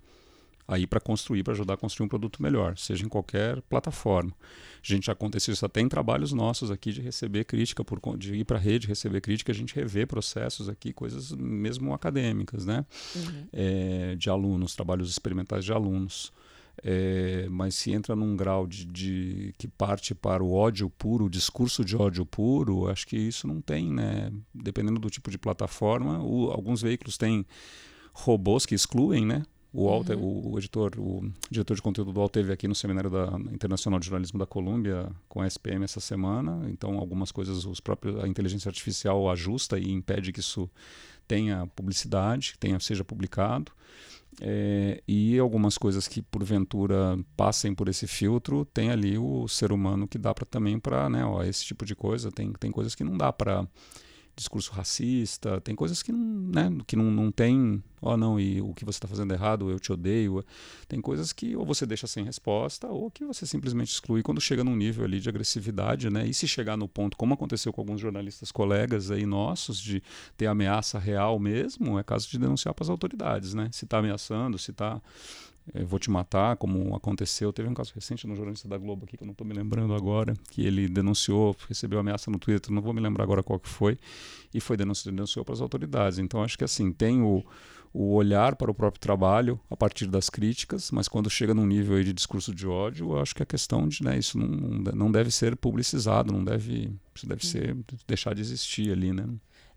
aí 0.71 0.87
para 0.87 1.01
construir, 1.01 1.43
para 1.43 1.53
ajudar 1.53 1.75
a 1.75 1.77
construir 1.77 2.07
um 2.07 2.09
produto 2.09 2.41
melhor, 2.41 2.79
seja 2.79 3.05
em 3.05 3.09
qualquer 3.09 3.61
plataforma. 3.63 4.31
A 4.31 4.87
gente 4.87 5.07
já 5.07 5.13
aconteceu 5.13 5.53
isso 5.53 5.67
até 5.67 5.81
em 5.81 5.89
trabalhos 5.89 6.33
nossos 6.33 6.71
aqui 6.71 6.93
de 6.93 7.01
receber 7.01 7.45
crítica, 7.45 7.85
por, 7.85 8.01
de 8.17 8.37
ir 8.37 8.45
para 8.45 8.57
a 8.57 8.61
rede, 8.61 8.87
receber 8.87 9.21
crítica, 9.21 9.51
a 9.51 9.55
gente 9.55 9.75
revê 9.75 10.07
processos 10.07 10.69
aqui, 10.69 10.93
coisas 10.93 11.33
mesmo 11.33 11.93
acadêmicas, 11.93 12.65
né? 12.65 12.87
Uhum. 13.17 13.47
É, 13.53 14.15
de 14.15 14.31
alunos, 14.31 14.77
trabalhos 14.77 15.11
experimentais 15.11 15.65
de 15.65 15.73
alunos. 15.73 16.33
É, 16.83 17.47
mas 17.51 17.75
se 17.75 17.93
entra 17.93 18.15
num 18.15 18.37
grau 18.37 18.65
de, 18.67 18.87
de, 18.87 19.55
que 19.59 19.67
parte 19.67 20.15
para 20.15 20.43
o 20.43 20.55
ódio 20.55 20.89
puro, 20.89 21.27
o 21.27 21.31
discurso 21.31 21.85
de 21.85 21.97
ódio 21.97 22.25
puro, 22.25 22.89
acho 22.89 23.09
que 23.09 23.17
isso 23.17 23.47
não 23.47 23.61
tem, 23.61 23.91
né? 23.93 24.33
Dependendo 24.55 25.01
do 25.01 25.11
tipo 25.11 25.33
de 25.33 25.37
plataforma, 25.37 26.23
o, 26.23 26.51
alguns 26.53 26.81
veículos 26.81 27.19
têm 27.19 27.45
robôs 28.15 28.65
que 28.65 28.75
excluem, 28.75 29.27
né? 29.27 29.43
O, 29.73 29.89
Walter, 29.89 30.17
uhum. 30.17 30.25
o, 30.25 30.53
o, 30.53 30.59
editor, 30.59 30.93
o 30.99 31.31
diretor 31.51 31.75
de 31.77 31.83
conteúdo 31.83 32.13
do 32.13 32.19
UOL 32.19 32.29
teve 32.29 32.53
aqui 32.53 32.67
no 32.67 32.75
seminário 32.75 33.09
da 33.09 33.39
Internacional 33.53 34.01
de 34.01 34.07
Jornalismo 34.07 34.39
da 34.39 34.47
Colômbia 34.47 35.09
com 35.29 35.41
a 35.41 35.47
SPM 35.47 35.85
essa 35.85 36.01
semana. 36.01 36.69
Então, 36.69 36.99
algumas 36.99 37.31
coisas 37.31 37.65
os 37.65 37.79
próprios, 37.79 38.23
a 38.23 38.27
inteligência 38.27 38.69
artificial 38.69 39.31
ajusta 39.31 39.79
e 39.79 39.91
impede 39.91 40.33
que 40.33 40.41
isso 40.41 40.69
tenha 41.29 41.69
publicidade, 41.77 42.55
tenha 42.59 42.81
seja 42.81 43.05
publicado. 43.05 43.71
É, 44.41 45.03
e 45.07 45.39
algumas 45.39 45.77
coisas 45.77 46.09
que 46.09 46.23
porventura 46.23 47.19
passem 47.37 47.75
por 47.75 47.89
esse 47.89 48.07
filtro, 48.07 48.65
tem 48.65 48.91
ali 48.91 49.19
o 49.19 49.47
ser 49.47 49.71
humano 49.71 50.09
que 50.09 50.19
dá 50.19 50.33
para 50.33 50.47
também 50.47 50.79
para, 50.79 51.09
né, 51.11 51.25
ó, 51.25 51.43
esse 51.43 51.65
tipo 51.65 51.85
de 51.85 51.95
coisa, 51.95 52.31
tem, 52.31 52.53
tem 52.53 52.71
coisas 52.71 52.95
que 52.95 53.05
não 53.05 53.17
dá 53.17 53.33
para 53.33 53.67
discurso 54.41 54.73
racista, 54.73 55.61
tem 55.61 55.75
coisas 55.75 56.03
que 56.03 56.11
não, 56.11 56.19
né, 56.19 56.79
que 56.87 56.97
não, 56.97 57.11
não 57.11 57.31
tem, 57.31 57.83
ó 58.01 58.15
oh, 58.15 58.17
não, 58.17 58.41
e 58.41 58.61
o 58.61 58.73
que 58.73 58.85
você 58.85 58.97
está 58.97 59.07
fazendo 59.07 59.33
errado, 59.33 59.71
eu 59.71 59.79
te 59.79 59.93
odeio. 59.93 60.45
Tem 60.89 61.01
coisas 61.01 61.33
que 61.33 61.55
ou 61.55 61.65
você 61.65 61.85
deixa 61.85 62.07
sem 62.07 62.25
resposta 62.25 62.89
ou 62.89 63.11
que 63.11 63.25
você 63.25 63.47
simplesmente 63.47 63.93
exclui 63.93 64.23
quando 64.23 64.41
chega 64.41 64.65
num 64.65 64.75
nível 64.75 65.05
ali 65.05 65.21
de 65.21 65.29
agressividade, 65.29 66.09
né? 66.11 66.27
E 66.27 66.33
se 66.33 66.49
chegar 66.49 66.77
no 66.77 66.89
ponto, 66.89 67.17
como 67.17 67.35
aconteceu 67.35 67.73
com 67.73 67.83
alguns 67.83 68.01
jornalistas 68.01 68.51
colegas 68.51 69.11
aí 69.11 69.27
nossos, 69.27 69.79
de 69.81 70.03
ter 70.37 70.47
ameaça 70.47 70.99
real 70.99 71.39
mesmo, 71.39 71.99
é 71.99 72.03
caso 72.03 72.29
de 72.29 72.39
denunciar 72.39 72.75
para 72.75 72.85
as 72.85 72.91
autoridades, 72.91 73.53
né? 73.53 73.69
Se 73.73 73.85
está 73.85 73.99
ameaçando, 73.99 74.59
se 74.59 74.71
está 74.71 75.01
eu 75.75 75.87
vou 75.87 75.99
te 75.99 76.11
matar, 76.11 76.57
como 76.57 76.95
aconteceu. 76.95 77.53
Teve 77.53 77.69
um 77.69 77.75
caso 77.75 77.93
recente 77.95 78.27
no 78.27 78.35
jornalista 78.35 78.69
da 78.69 78.77
Globo 78.77 79.05
aqui, 79.05 79.17
que 79.17 79.23
eu 79.23 79.27
não 79.27 79.33
estou 79.33 79.47
me 79.47 79.55
lembrando 79.55 79.95
agora, 79.95 80.35
que 80.51 80.63
ele 80.63 80.89
denunciou, 80.89 81.57
recebeu 81.69 81.99
ameaça 81.99 82.31
no 82.31 82.39
Twitter, 82.39 82.73
não 82.73 82.83
vou 82.83 82.93
me 82.93 83.01
lembrar 83.01 83.25
agora 83.25 83.43
qual 83.43 83.59
que 83.59 83.69
foi, 83.69 83.99
e 84.53 84.61
foi 84.61 84.77
denunciado, 84.77 85.15
denunciou 85.15 85.45
para 85.45 85.55
as 85.55 85.61
autoridades. 85.61 86.19
Então 86.19 86.43
acho 86.43 86.59
que 86.59 86.65
assim, 86.65 86.93
tem 86.93 87.23
o, 87.23 87.45
o 87.93 88.15
olhar 88.15 88.57
para 88.57 88.71
o 88.71 88.75
próprio 88.75 89.01
trabalho 89.01 89.61
a 89.71 89.77
partir 89.77 90.07
das 90.07 90.31
críticas, 90.31 90.91
mas 90.91 91.09
quando 91.09 91.29
chega 91.29 91.55
num 91.55 91.67
nível 91.67 92.03
de 92.03 92.13
discurso 92.13 92.55
de 92.55 92.67
ódio, 92.67 93.13
eu 93.13 93.21
acho 93.21 93.35
que 93.35 93.43
a 93.43 93.47
questão 93.47 93.89
de, 93.89 94.03
né, 94.03 94.19
isso 94.19 94.39
não, 94.39 94.49
não 94.95 95.13
deve 95.13 95.31
ser 95.31 95.57
publicizado, 95.57 96.33
não 96.33 96.45
deve, 96.45 96.93
isso 97.15 97.27
deve 97.27 97.47
ser, 97.47 97.77
deixar 98.07 98.35
de 98.35 98.41
existir 98.41 98.91
ali, 98.93 99.13
né? 99.13 99.27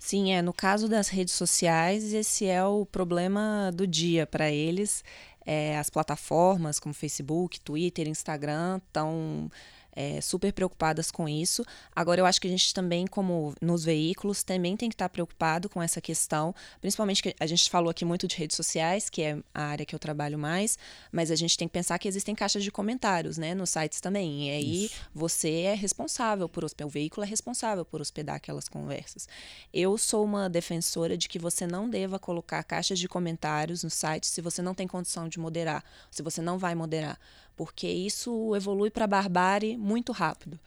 Sim, 0.06 0.34
é. 0.34 0.42
No 0.42 0.52
caso 0.52 0.90
das 0.90 1.08
redes 1.08 1.34
sociais, 1.34 2.14
esse 2.14 2.46
é 2.46 2.62
o 2.62 2.86
problema 2.86 3.72
do 3.74 3.88
dia 3.88 4.28
para 4.28 4.52
eles 4.52 5.02
é, 5.46 5.78
as 5.78 5.90
plataformas 5.90 6.80
como 6.80 6.94
Facebook, 6.94 7.60
Twitter, 7.60 8.08
Instagram 8.08 8.80
estão 8.88 9.50
é, 9.96 10.20
super 10.22 10.52
preocupadas 10.52 11.12
com 11.12 11.30
isso. 11.30 11.66
Agora, 11.96 12.22
eu 12.22 12.26
acho 12.26 12.42
que 12.42 12.48
a 12.48 12.50
gente 12.50 12.74
também, 12.74 13.06
como 13.08 13.56
nos 13.62 13.84
veículos, 13.84 14.44
também 14.44 14.76
tem 14.76 14.90
que 14.90 14.96
estar 14.96 15.10
preocupado 15.10 15.70
com 15.70 15.82
essa 15.82 16.02
questão, 16.02 16.54
principalmente 16.82 17.22
que 17.22 17.36
a 17.40 17.46
gente 17.46 17.70
falou 17.70 17.90
aqui 17.90 18.04
muito 18.04 18.28
de 18.28 18.36
redes 18.36 18.58
sociais, 18.58 19.10
que 19.10 19.22
é 19.22 19.38
a 19.54 19.64
área 19.64 19.86
que 19.86 19.94
eu 19.94 20.00
trabalho 20.00 20.38
mais, 20.38 20.78
mas 21.12 21.32
a 21.32 21.36
gente 21.36 21.58
tem 21.58 21.68
que 21.68 21.74
pensar 21.74 21.98
que 22.00 22.08
existem 22.08 22.34
caixas 22.36 22.64
de 22.64 22.72
comentários, 22.72 23.38
né, 23.38 23.54
nos 23.54 23.70
sites 23.70 24.02
também. 24.02 24.50
E 24.50 24.52
aí 24.52 24.86
isso. 24.86 24.96
você 25.14 25.62
é 25.62 25.76
responsável 25.76 26.50
por 26.50 26.64
hospedar, 26.66 26.88
o 26.88 26.92
veículo 26.92 27.26
é 27.26 27.30
responsável 27.30 27.86
por 27.86 28.02
hospedar 28.02 28.36
aquelas 28.36 28.68
conversas. 28.68 29.28
Eu 29.74 29.98
sou 29.98 30.24
uma 30.24 30.50
defensora 30.50 31.18
de 31.18 31.30
que 31.30 31.38
você 31.38 31.68
não 31.68 31.90
deva 31.90 32.18
colocar 32.18 32.64
caixas 32.64 33.00
de 33.00 33.08
comentários 33.08 33.84
no 33.84 33.90
site 33.90 34.28
se 34.28 34.42
você 34.42 34.62
não 34.62 34.74
tem 34.74 34.88
condição 34.88 35.28
de 35.28 35.40
moderar, 35.40 35.84
se 36.10 36.24
você 36.24 36.42
não 36.42 36.58
vai 36.58 36.74
moderar 36.76 37.20
porque 37.56 37.88
isso 37.88 38.56
evolui 38.56 38.90
para 38.90 39.08
barbárie 39.08 39.78
muito 39.78 40.12
rápido. 40.12 40.60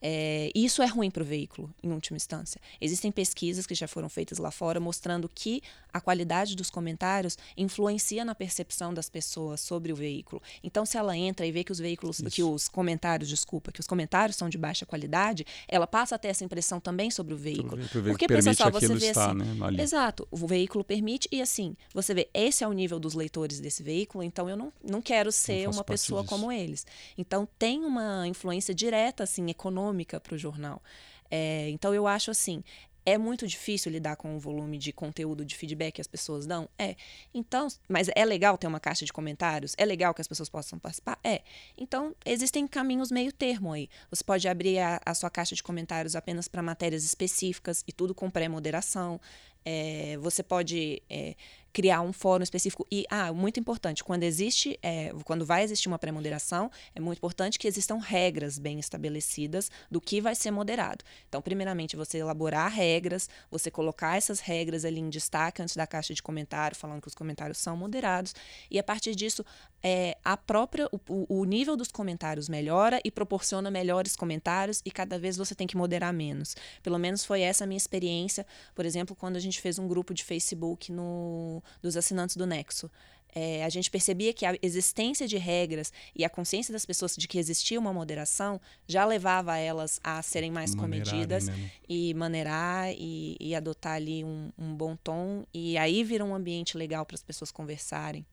É, 0.00 0.50
isso 0.54 0.80
é 0.82 0.86
ruim 0.86 1.10
para 1.10 1.22
o 1.22 1.26
veículo, 1.26 1.72
em 1.82 1.90
última 1.90 2.16
instância. 2.16 2.60
Existem 2.80 3.10
pesquisas 3.10 3.66
que 3.66 3.74
já 3.74 3.88
foram 3.88 4.08
feitas 4.08 4.38
lá 4.38 4.50
fora 4.50 4.78
mostrando 4.78 5.28
que 5.28 5.62
a 5.92 6.00
qualidade 6.00 6.54
dos 6.54 6.70
comentários 6.70 7.36
influencia 7.56 8.24
na 8.24 8.34
percepção 8.34 8.94
das 8.94 9.08
pessoas 9.08 9.60
sobre 9.60 9.92
o 9.92 9.96
veículo. 9.96 10.40
Então, 10.62 10.86
se 10.86 10.96
ela 10.96 11.16
entra 11.16 11.44
e 11.46 11.50
vê 11.50 11.64
que 11.64 11.72
os 11.72 11.78
veículos, 11.78 12.20
isso. 12.20 12.30
que 12.30 12.42
os 12.42 12.68
comentários, 12.68 13.28
desculpa, 13.28 13.72
que 13.72 13.80
os 13.80 13.86
comentários 13.86 14.36
são 14.36 14.48
de 14.48 14.56
baixa 14.56 14.86
qualidade, 14.86 15.44
ela 15.66 15.86
passa 15.86 16.14
a 16.14 16.18
ter 16.18 16.28
essa 16.28 16.44
impressão 16.44 16.78
também 16.78 17.10
sobre 17.10 17.34
o 17.34 17.36
veículo. 17.36 17.78
Porque 18.04 18.28
pensa 18.28 18.54
só, 18.54 18.70
você 18.70 18.94
vê 18.94 19.08
estar, 19.08 19.30
assim, 19.30 19.38
né, 19.38 19.82
exato, 19.82 20.28
o 20.30 20.46
veículo 20.46 20.84
permite 20.84 21.28
e 21.32 21.42
assim, 21.42 21.76
você 21.92 22.14
vê, 22.14 22.28
esse 22.32 22.62
é 22.62 22.68
o 22.68 22.72
nível 22.72 23.00
dos 23.00 23.14
leitores 23.14 23.58
desse 23.58 23.82
veículo, 23.82 24.22
então 24.22 24.48
eu 24.48 24.56
não, 24.56 24.72
não 24.82 25.02
quero 25.02 25.32
ser 25.32 25.64
não 25.64 25.72
uma 25.72 25.84
pessoa 25.84 26.22
disso. 26.22 26.32
como 26.32 26.52
eles. 26.52 26.86
Então, 27.16 27.48
tem 27.58 27.84
uma 27.84 28.28
influência 28.28 28.74
direta, 28.74 29.24
assim, 29.24 29.50
econômica 29.50 29.87
para 30.20 30.34
o 30.34 30.38
jornal. 30.38 30.82
É, 31.30 31.68
então 31.70 31.94
eu 31.94 32.06
acho 32.06 32.30
assim, 32.30 32.62
é 33.08 33.16
muito 33.16 33.46
difícil 33.46 33.90
lidar 33.90 34.16
com 34.16 34.36
o 34.36 34.38
volume 34.38 34.76
de 34.76 34.92
conteúdo 34.92 35.42
de 35.42 35.56
feedback 35.56 35.94
que 35.94 36.00
as 36.00 36.06
pessoas 36.06 36.46
dão? 36.46 36.68
É. 36.78 36.94
Então, 37.32 37.66
mas 37.88 38.10
é 38.14 38.22
legal 38.22 38.58
ter 38.58 38.66
uma 38.66 38.78
caixa 38.78 39.06
de 39.06 39.12
comentários? 39.14 39.74
É 39.78 39.84
legal 39.86 40.12
que 40.12 40.20
as 40.20 40.28
pessoas 40.28 40.50
possam 40.50 40.78
participar? 40.78 41.18
É. 41.24 41.40
Então, 41.76 42.14
existem 42.26 42.66
caminhos 42.66 43.10
meio 43.10 43.32
termo 43.32 43.72
aí. 43.72 43.88
Você 44.10 44.22
pode 44.22 44.46
abrir 44.46 44.78
a, 44.78 45.00
a 45.06 45.14
sua 45.14 45.30
caixa 45.30 45.54
de 45.54 45.62
comentários 45.62 46.14
apenas 46.14 46.48
para 46.48 46.62
matérias 46.62 47.02
específicas 47.02 47.82
e 47.86 47.92
tudo 47.92 48.14
com 48.14 48.28
pré-moderação. 48.28 49.18
É, 49.64 50.18
você 50.20 50.42
pode 50.42 51.02
é, 51.08 51.34
criar 51.72 52.00
um 52.00 52.12
fórum 52.12 52.42
específico. 52.42 52.86
E, 52.90 53.04
ah, 53.10 53.32
muito 53.32 53.60
importante, 53.60 54.02
quando 54.02 54.22
existe, 54.22 54.78
é, 54.82 55.12
quando 55.24 55.44
vai 55.44 55.62
existir 55.62 55.88
uma 55.88 55.98
pré-moderação, 55.98 56.70
é 56.94 57.00
muito 57.00 57.18
importante 57.18 57.58
que 57.58 57.68
existam 57.68 57.98
regras 57.98 58.58
bem 58.58 58.78
estabelecidas 58.78 59.70
do 59.90 60.00
que 60.00 60.20
vai 60.20 60.34
ser 60.34 60.50
moderado. 60.50 61.04
Então, 61.28 61.40
primeiramente, 61.40 61.96
você 61.96 62.18
elaborar 62.18 62.70
regras, 62.70 63.28
você 63.50 63.70
colocar 63.70 64.16
essas 64.16 64.40
regras 64.40 64.84
ali 64.84 65.00
em 65.00 65.08
destaque 65.08 65.62
antes 65.62 65.76
da 65.76 65.86
caixa 65.86 66.14
de 66.14 66.22
comentário, 66.22 66.76
falando 66.76 67.00
que 67.00 67.08
os 67.08 67.14
comentários 67.14 67.58
são 67.58 67.76
moderados, 67.76 68.34
e 68.70 68.78
a 68.78 68.82
partir 68.82 69.14
disso, 69.14 69.44
é, 69.82 70.16
a 70.24 70.36
própria, 70.36 70.88
o, 71.08 71.40
o 71.40 71.44
nível 71.44 71.76
dos 71.76 71.88
comentários 71.88 72.48
melhora 72.48 73.00
e 73.04 73.10
proporciona 73.10 73.70
melhores 73.70 74.16
comentários, 74.16 74.82
e 74.84 74.90
cada 74.90 75.18
vez 75.18 75.36
você 75.36 75.54
tem 75.54 75.66
que 75.66 75.76
moderar 75.76 76.12
menos. 76.12 76.56
Pelo 76.82 76.98
menos 76.98 77.24
foi 77.24 77.42
essa 77.42 77.64
a 77.64 77.66
minha 77.66 77.76
experiência, 77.76 78.46
por 78.74 78.84
exemplo, 78.84 79.14
quando 79.14 79.36
a 79.36 79.40
gente 79.40 79.60
fez 79.60 79.78
um 79.78 79.86
grupo 79.86 80.12
de 80.12 80.24
Facebook 80.24 80.90
no 80.90 81.57
dos 81.82 81.96
assinantes 81.96 82.36
do 82.36 82.46
Nexo. 82.46 82.90
É, 83.34 83.64
a 83.64 83.68
gente 83.68 83.90
percebia 83.90 84.32
que 84.32 84.46
a 84.46 84.56
existência 84.62 85.28
de 85.28 85.36
regras 85.36 85.92
e 86.16 86.24
a 86.24 86.30
consciência 86.30 86.72
das 86.72 86.86
pessoas 86.86 87.14
de 87.16 87.28
que 87.28 87.38
existia 87.38 87.78
uma 87.78 87.92
moderação 87.92 88.60
já 88.86 89.04
levava 89.04 89.56
elas 89.56 90.00
a 90.02 90.20
serem 90.22 90.50
mais 90.50 90.74
comedidas 90.74 91.48
mesmo. 91.48 91.70
e 91.88 92.14
maneirar 92.14 92.90
e, 92.90 93.36
e, 93.38 93.54
adotar 93.54 93.94
ali 93.94 94.24
um, 94.24 94.50
um 94.58 94.74
bom 94.74 94.96
tom. 94.96 95.44
E 95.52 95.76
aí 95.76 96.02
vira 96.02 96.24
um 96.24 96.34
ambiente 96.34 96.76
legal 96.76 97.04
para 97.04 97.16
as 97.16 97.22
pessoas 97.22 97.50
conversarem. 97.50 98.24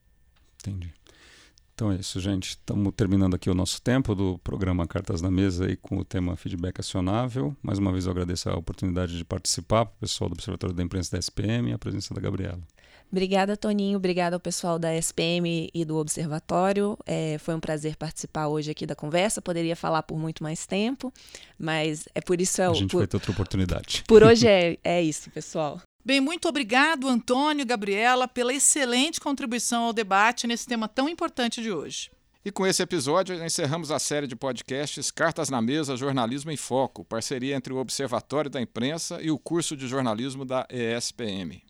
Entendi. 0.61 0.93
Então 1.75 1.91
é 1.91 1.97
isso, 1.97 2.21
gente. 2.21 2.51
Estamos 2.51 2.93
terminando 2.95 3.35
aqui 3.35 3.49
o 3.49 3.53
nosso 3.53 3.81
tempo 3.81 4.15
do 4.15 4.39
programa 4.39 4.87
Cartas 4.87 5.21
na 5.21 5.29
Mesa 5.29 5.65
aí 5.65 5.75
com 5.75 5.97
o 5.97 6.05
tema 6.05 6.37
feedback 6.37 6.79
acionável. 6.79 7.53
Mais 7.61 7.77
uma 7.77 7.91
vez 7.91 8.05
eu 8.05 8.11
agradeço 8.11 8.49
a 8.49 8.55
oportunidade 8.55 9.17
de 9.17 9.25
participar, 9.25 9.85
para 9.85 9.93
o 9.93 9.99
pessoal 9.99 10.29
do 10.29 10.33
Observatório 10.33 10.73
da 10.73 10.81
Imprensa 10.81 11.11
da 11.11 11.19
SPM 11.19 11.69
e 11.69 11.73
a 11.73 11.77
presença 11.77 12.13
da 12.13 12.21
Gabriela. 12.21 12.61
Obrigada, 13.11 13.55
Toninho. 13.55 13.97
Obrigada 13.97 14.35
ao 14.35 14.39
pessoal 14.39 14.77
da 14.77 14.93
SPM 14.95 15.69
e 15.73 15.85
do 15.85 15.97
Observatório. 15.97 16.97
É, 17.05 17.37
foi 17.39 17.55
um 17.55 17.59
prazer 17.59 17.95
participar 17.95 18.47
hoje 18.47 18.71
aqui 18.71 18.85
da 18.85 18.95
conversa. 18.95 19.41
Poderia 19.41 19.75
falar 19.75 20.03
por 20.03 20.17
muito 20.17 20.43
mais 20.43 20.65
tempo, 20.65 21.13
mas 21.57 22.07
é 22.13 22.21
por 22.21 22.41
isso... 22.41 22.61
É, 22.61 22.65
a 22.65 22.73
gente 22.73 22.91
por, 22.91 22.99
vai 22.99 23.07
ter 23.07 23.15
outra 23.17 23.31
oportunidade. 23.31 24.03
Por 24.07 24.21
hoje 24.23 24.47
é, 24.47 24.77
é 24.83 25.01
isso, 25.01 25.29
pessoal. 25.31 25.81
Bem, 26.03 26.21
muito 26.21 26.47
obrigado, 26.47 27.07
Antônio 27.07 27.63
e 27.63 27.65
Gabriela, 27.65 28.27
pela 28.27 28.53
excelente 28.53 29.19
contribuição 29.19 29.85
ao 29.85 29.93
debate 29.93 30.45
nesse 30.45 30.67
tema 30.67 30.87
tão 30.87 31.09
importante 31.09 31.63
de 31.63 31.71
hoje. 31.71 32.11
E 32.45 32.51
com 32.51 32.67
esse 32.67 32.83
episódio, 32.83 33.43
encerramos 33.43 33.89
a 33.89 33.97
série 33.97 34.27
de 34.27 34.35
podcasts 34.35 35.09
Cartas 35.09 35.49
na 35.49 35.59
Mesa 35.63 35.97
Jornalismo 35.97 36.51
em 36.51 36.57
Foco, 36.57 37.03
parceria 37.03 37.55
entre 37.55 37.73
o 37.73 37.77
Observatório 37.77 38.51
da 38.51 38.61
Imprensa 38.61 39.19
e 39.19 39.31
o 39.31 39.39
curso 39.39 39.75
de 39.75 39.87
jornalismo 39.87 40.45
da 40.45 40.67
ESPM. 40.69 41.63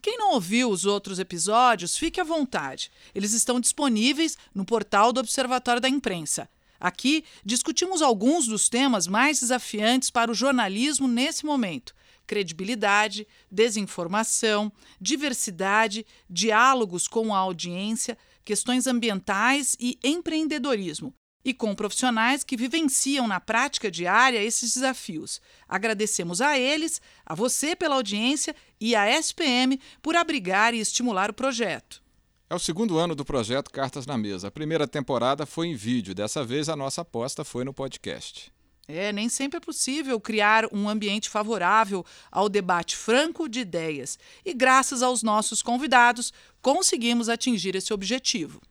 Quem 0.00 0.16
não 0.16 0.32
ouviu 0.34 0.70
os 0.70 0.84
outros 0.84 1.18
episódios, 1.18 1.96
fique 1.96 2.20
à 2.20 2.24
vontade. 2.24 2.90
Eles 3.14 3.32
estão 3.32 3.58
disponíveis 3.58 4.36
no 4.54 4.64
portal 4.64 5.12
do 5.12 5.20
Observatório 5.20 5.80
da 5.80 5.88
Imprensa. 5.88 6.48
Aqui 6.80 7.24
discutimos 7.44 8.02
alguns 8.02 8.46
dos 8.46 8.68
temas 8.68 9.08
mais 9.08 9.40
desafiantes 9.40 10.10
para 10.10 10.30
o 10.30 10.34
jornalismo 10.34 11.08
nesse 11.08 11.44
momento: 11.44 11.94
credibilidade, 12.26 13.26
desinformação, 13.50 14.70
diversidade, 15.00 16.06
diálogos 16.30 17.08
com 17.08 17.34
a 17.34 17.38
audiência, 17.38 18.16
questões 18.44 18.86
ambientais 18.86 19.76
e 19.80 19.98
empreendedorismo, 20.04 21.12
e 21.44 21.54
com 21.54 21.74
profissionais 21.74 22.44
que 22.44 22.56
vivenciam 22.56 23.26
na 23.26 23.40
prática 23.40 23.90
diária 23.90 24.42
esses 24.42 24.74
desafios. 24.74 25.40
Agradecemos 25.68 26.40
a 26.40 26.58
eles, 26.58 27.00
a 27.24 27.34
você 27.34 27.74
pela 27.74 27.94
audiência 27.94 28.54
e 28.80 28.94
à 28.94 29.08
SPM 29.08 29.80
por 30.02 30.16
abrigar 30.16 30.74
e 30.74 30.80
estimular 30.80 31.30
o 31.30 31.34
projeto. 31.34 32.02
É 32.50 32.54
o 32.54 32.58
segundo 32.58 32.98
ano 32.98 33.14
do 33.14 33.24
projeto 33.24 33.70
Cartas 33.70 34.06
na 34.06 34.16
Mesa. 34.16 34.48
A 34.48 34.50
primeira 34.50 34.88
temporada 34.88 35.44
foi 35.44 35.66
em 35.66 35.74
vídeo, 35.74 36.14
dessa 36.14 36.42
vez 36.42 36.68
a 36.68 36.76
nossa 36.76 37.02
aposta 37.02 37.44
foi 37.44 37.62
no 37.62 37.74
podcast. 37.74 38.50
É, 38.90 39.12
nem 39.12 39.28
sempre 39.28 39.58
é 39.58 39.60
possível 39.60 40.18
criar 40.18 40.64
um 40.72 40.88
ambiente 40.88 41.28
favorável 41.28 42.06
ao 42.32 42.48
debate 42.48 42.96
franco 42.96 43.46
de 43.46 43.60
ideias. 43.60 44.18
E 44.42 44.54
graças 44.54 45.02
aos 45.02 45.22
nossos 45.22 45.62
convidados, 45.62 46.32
conseguimos 46.62 47.28
atingir 47.28 47.76
esse 47.76 47.92
objetivo. 47.92 48.62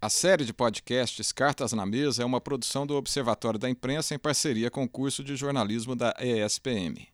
A 0.00 0.08
série 0.08 0.44
de 0.44 0.52
podcasts 0.52 1.32
Cartas 1.32 1.72
na 1.72 1.84
Mesa 1.84 2.22
é 2.22 2.24
uma 2.24 2.40
produção 2.40 2.86
do 2.86 2.94
Observatório 2.94 3.58
da 3.58 3.68
Imprensa 3.68 4.14
em 4.14 4.18
parceria 4.18 4.70
com 4.70 4.84
o 4.84 4.88
curso 4.88 5.24
de 5.24 5.34
jornalismo 5.34 5.96
da 5.96 6.14
ESPM. 6.20 7.08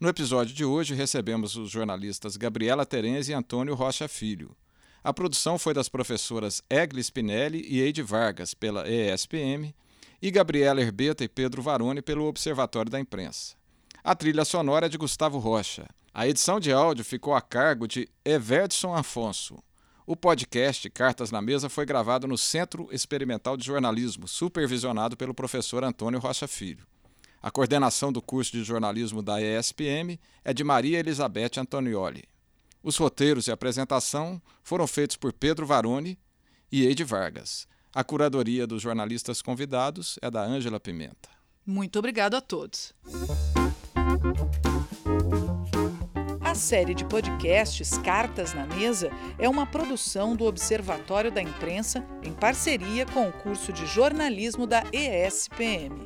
No 0.00 0.08
episódio 0.08 0.52
de 0.52 0.64
hoje, 0.64 0.94
recebemos 0.94 1.54
os 1.54 1.70
jornalistas 1.70 2.36
Gabriela 2.36 2.84
Terenzi 2.84 3.30
e 3.30 3.34
Antônio 3.36 3.76
Rocha 3.76 4.08
Filho. 4.08 4.56
A 5.04 5.14
produção 5.14 5.56
foi 5.60 5.72
das 5.72 5.88
professoras 5.88 6.60
Egli 6.68 7.04
Spinelli 7.04 7.64
e 7.68 7.80
Eide 7.80 8.02
Vargas, 8.02 8.52
pela 8.52 8.84
ESPM, 8.88 9.72
e 10.20 10.28
Gabriela 10.28 10.80
Herbeta 10.80 11.22
e 11.22 11.28
Pedro 11.28 11.62
Varone, 11.62 12.02
pelo 12.02 12.24
Observatório 12.24 12.90
da 12.90 12.98
Imprensa. 12.98 13.54
A 14.02 14.12
trilha 14.12 14.44
sonora 14.44 14.86
é 14.86 14.88
de 14.88 14.98
Gustavo 14.98 15.38
Rocha. 15.38 15.86
A 16.12 16.26
edição 16.26 16.58
de 16.58 16.72
áudio 16.72 17.04
ficou 17.04 17.32
a 17.32 17.40
cargo 17.40 17.86
de 17.86 18.08
Everson 18.24 18.92
Afonso. 18.92 19.62
O 20.06 20.14
podcast 20.14 20.90
Cartas 20.90 21.30
na 21.30 21.40
Mesa 21.40 21.70
foi 21.70 21.86
gravado 21.86 22.26
no 22.26 22.36
Centro 22.36 22.88
Experimental 22.92 23.56
de 23.56 23.64
Jornalismo, 23.64 24.28
supervisionado 24.28 25.16
pelo 25.16 25.32
professor 25.32 25.82
Antônio 25.82 26.20
Rocha 26.20 26.46
Filho. 26.46 26.86
A 27.40 27.50
coordenação 27.50 28.12
do 28.12 28.20
curso 28.20 28.52
de 28.52 28.62
jornalismo 28.62 29.22
da 29.22 29.40
ESPM 29.40 30.20
é 30.44 30.52
de 30.52 30.62
Maria 30.62 30.98
Elizabeth 30.98 31.52
Antonioli. 31.56 32.24
Os 32.82 32.98
roteiros 32.98 33.46
e 33.46 33.50
apresentação 33.50 34.42
foram 34.62 34.86
feitos 34.86 35.16
por 35.16 35.32
Pedro 35.32 35.64
Varone 35.64 36.18
e 36.70 36.84
Eide 36.84 37.02
Vargas. 37.02 37.66
A 37.94 38.04
curadoria 38.04 38.66
dos 38.66 38.82
jornalistas 38.82 39.40
convidados 39.40 40.18
é 40.20 40.30
da 40.30 40.44
Ângela 40.44 40.78
Pimenta. 40.78 41.30
Muito 41.64 41.98
obrigado 41.98 42.34
a 42.34 42.42
todos. 42.42 42.92
A 46.54 46.56
série 46.56 46.94
de 46.94 47.04
podcasts 47.04 47.98
Cartas 47.98 48.54
na 48.54 48.64
Mesa 48.64 49.10
é 49.40 49.48
uma 49.48 49.66
produção 49.66 50.36
do 50.36 50.44
Observatório 50.44 51.32
da 51.32 51.42
Imprensa 51.42 52.06
em 52.22 52.32
parceria 52.32 53.04
com 53.04 53.28
o 53.28 53.32
curso 53.32 53.72
de 53.72 53.84
jornalismo 53.86 54.64
da 54.64 54.84
ESPM. 54.92 56.04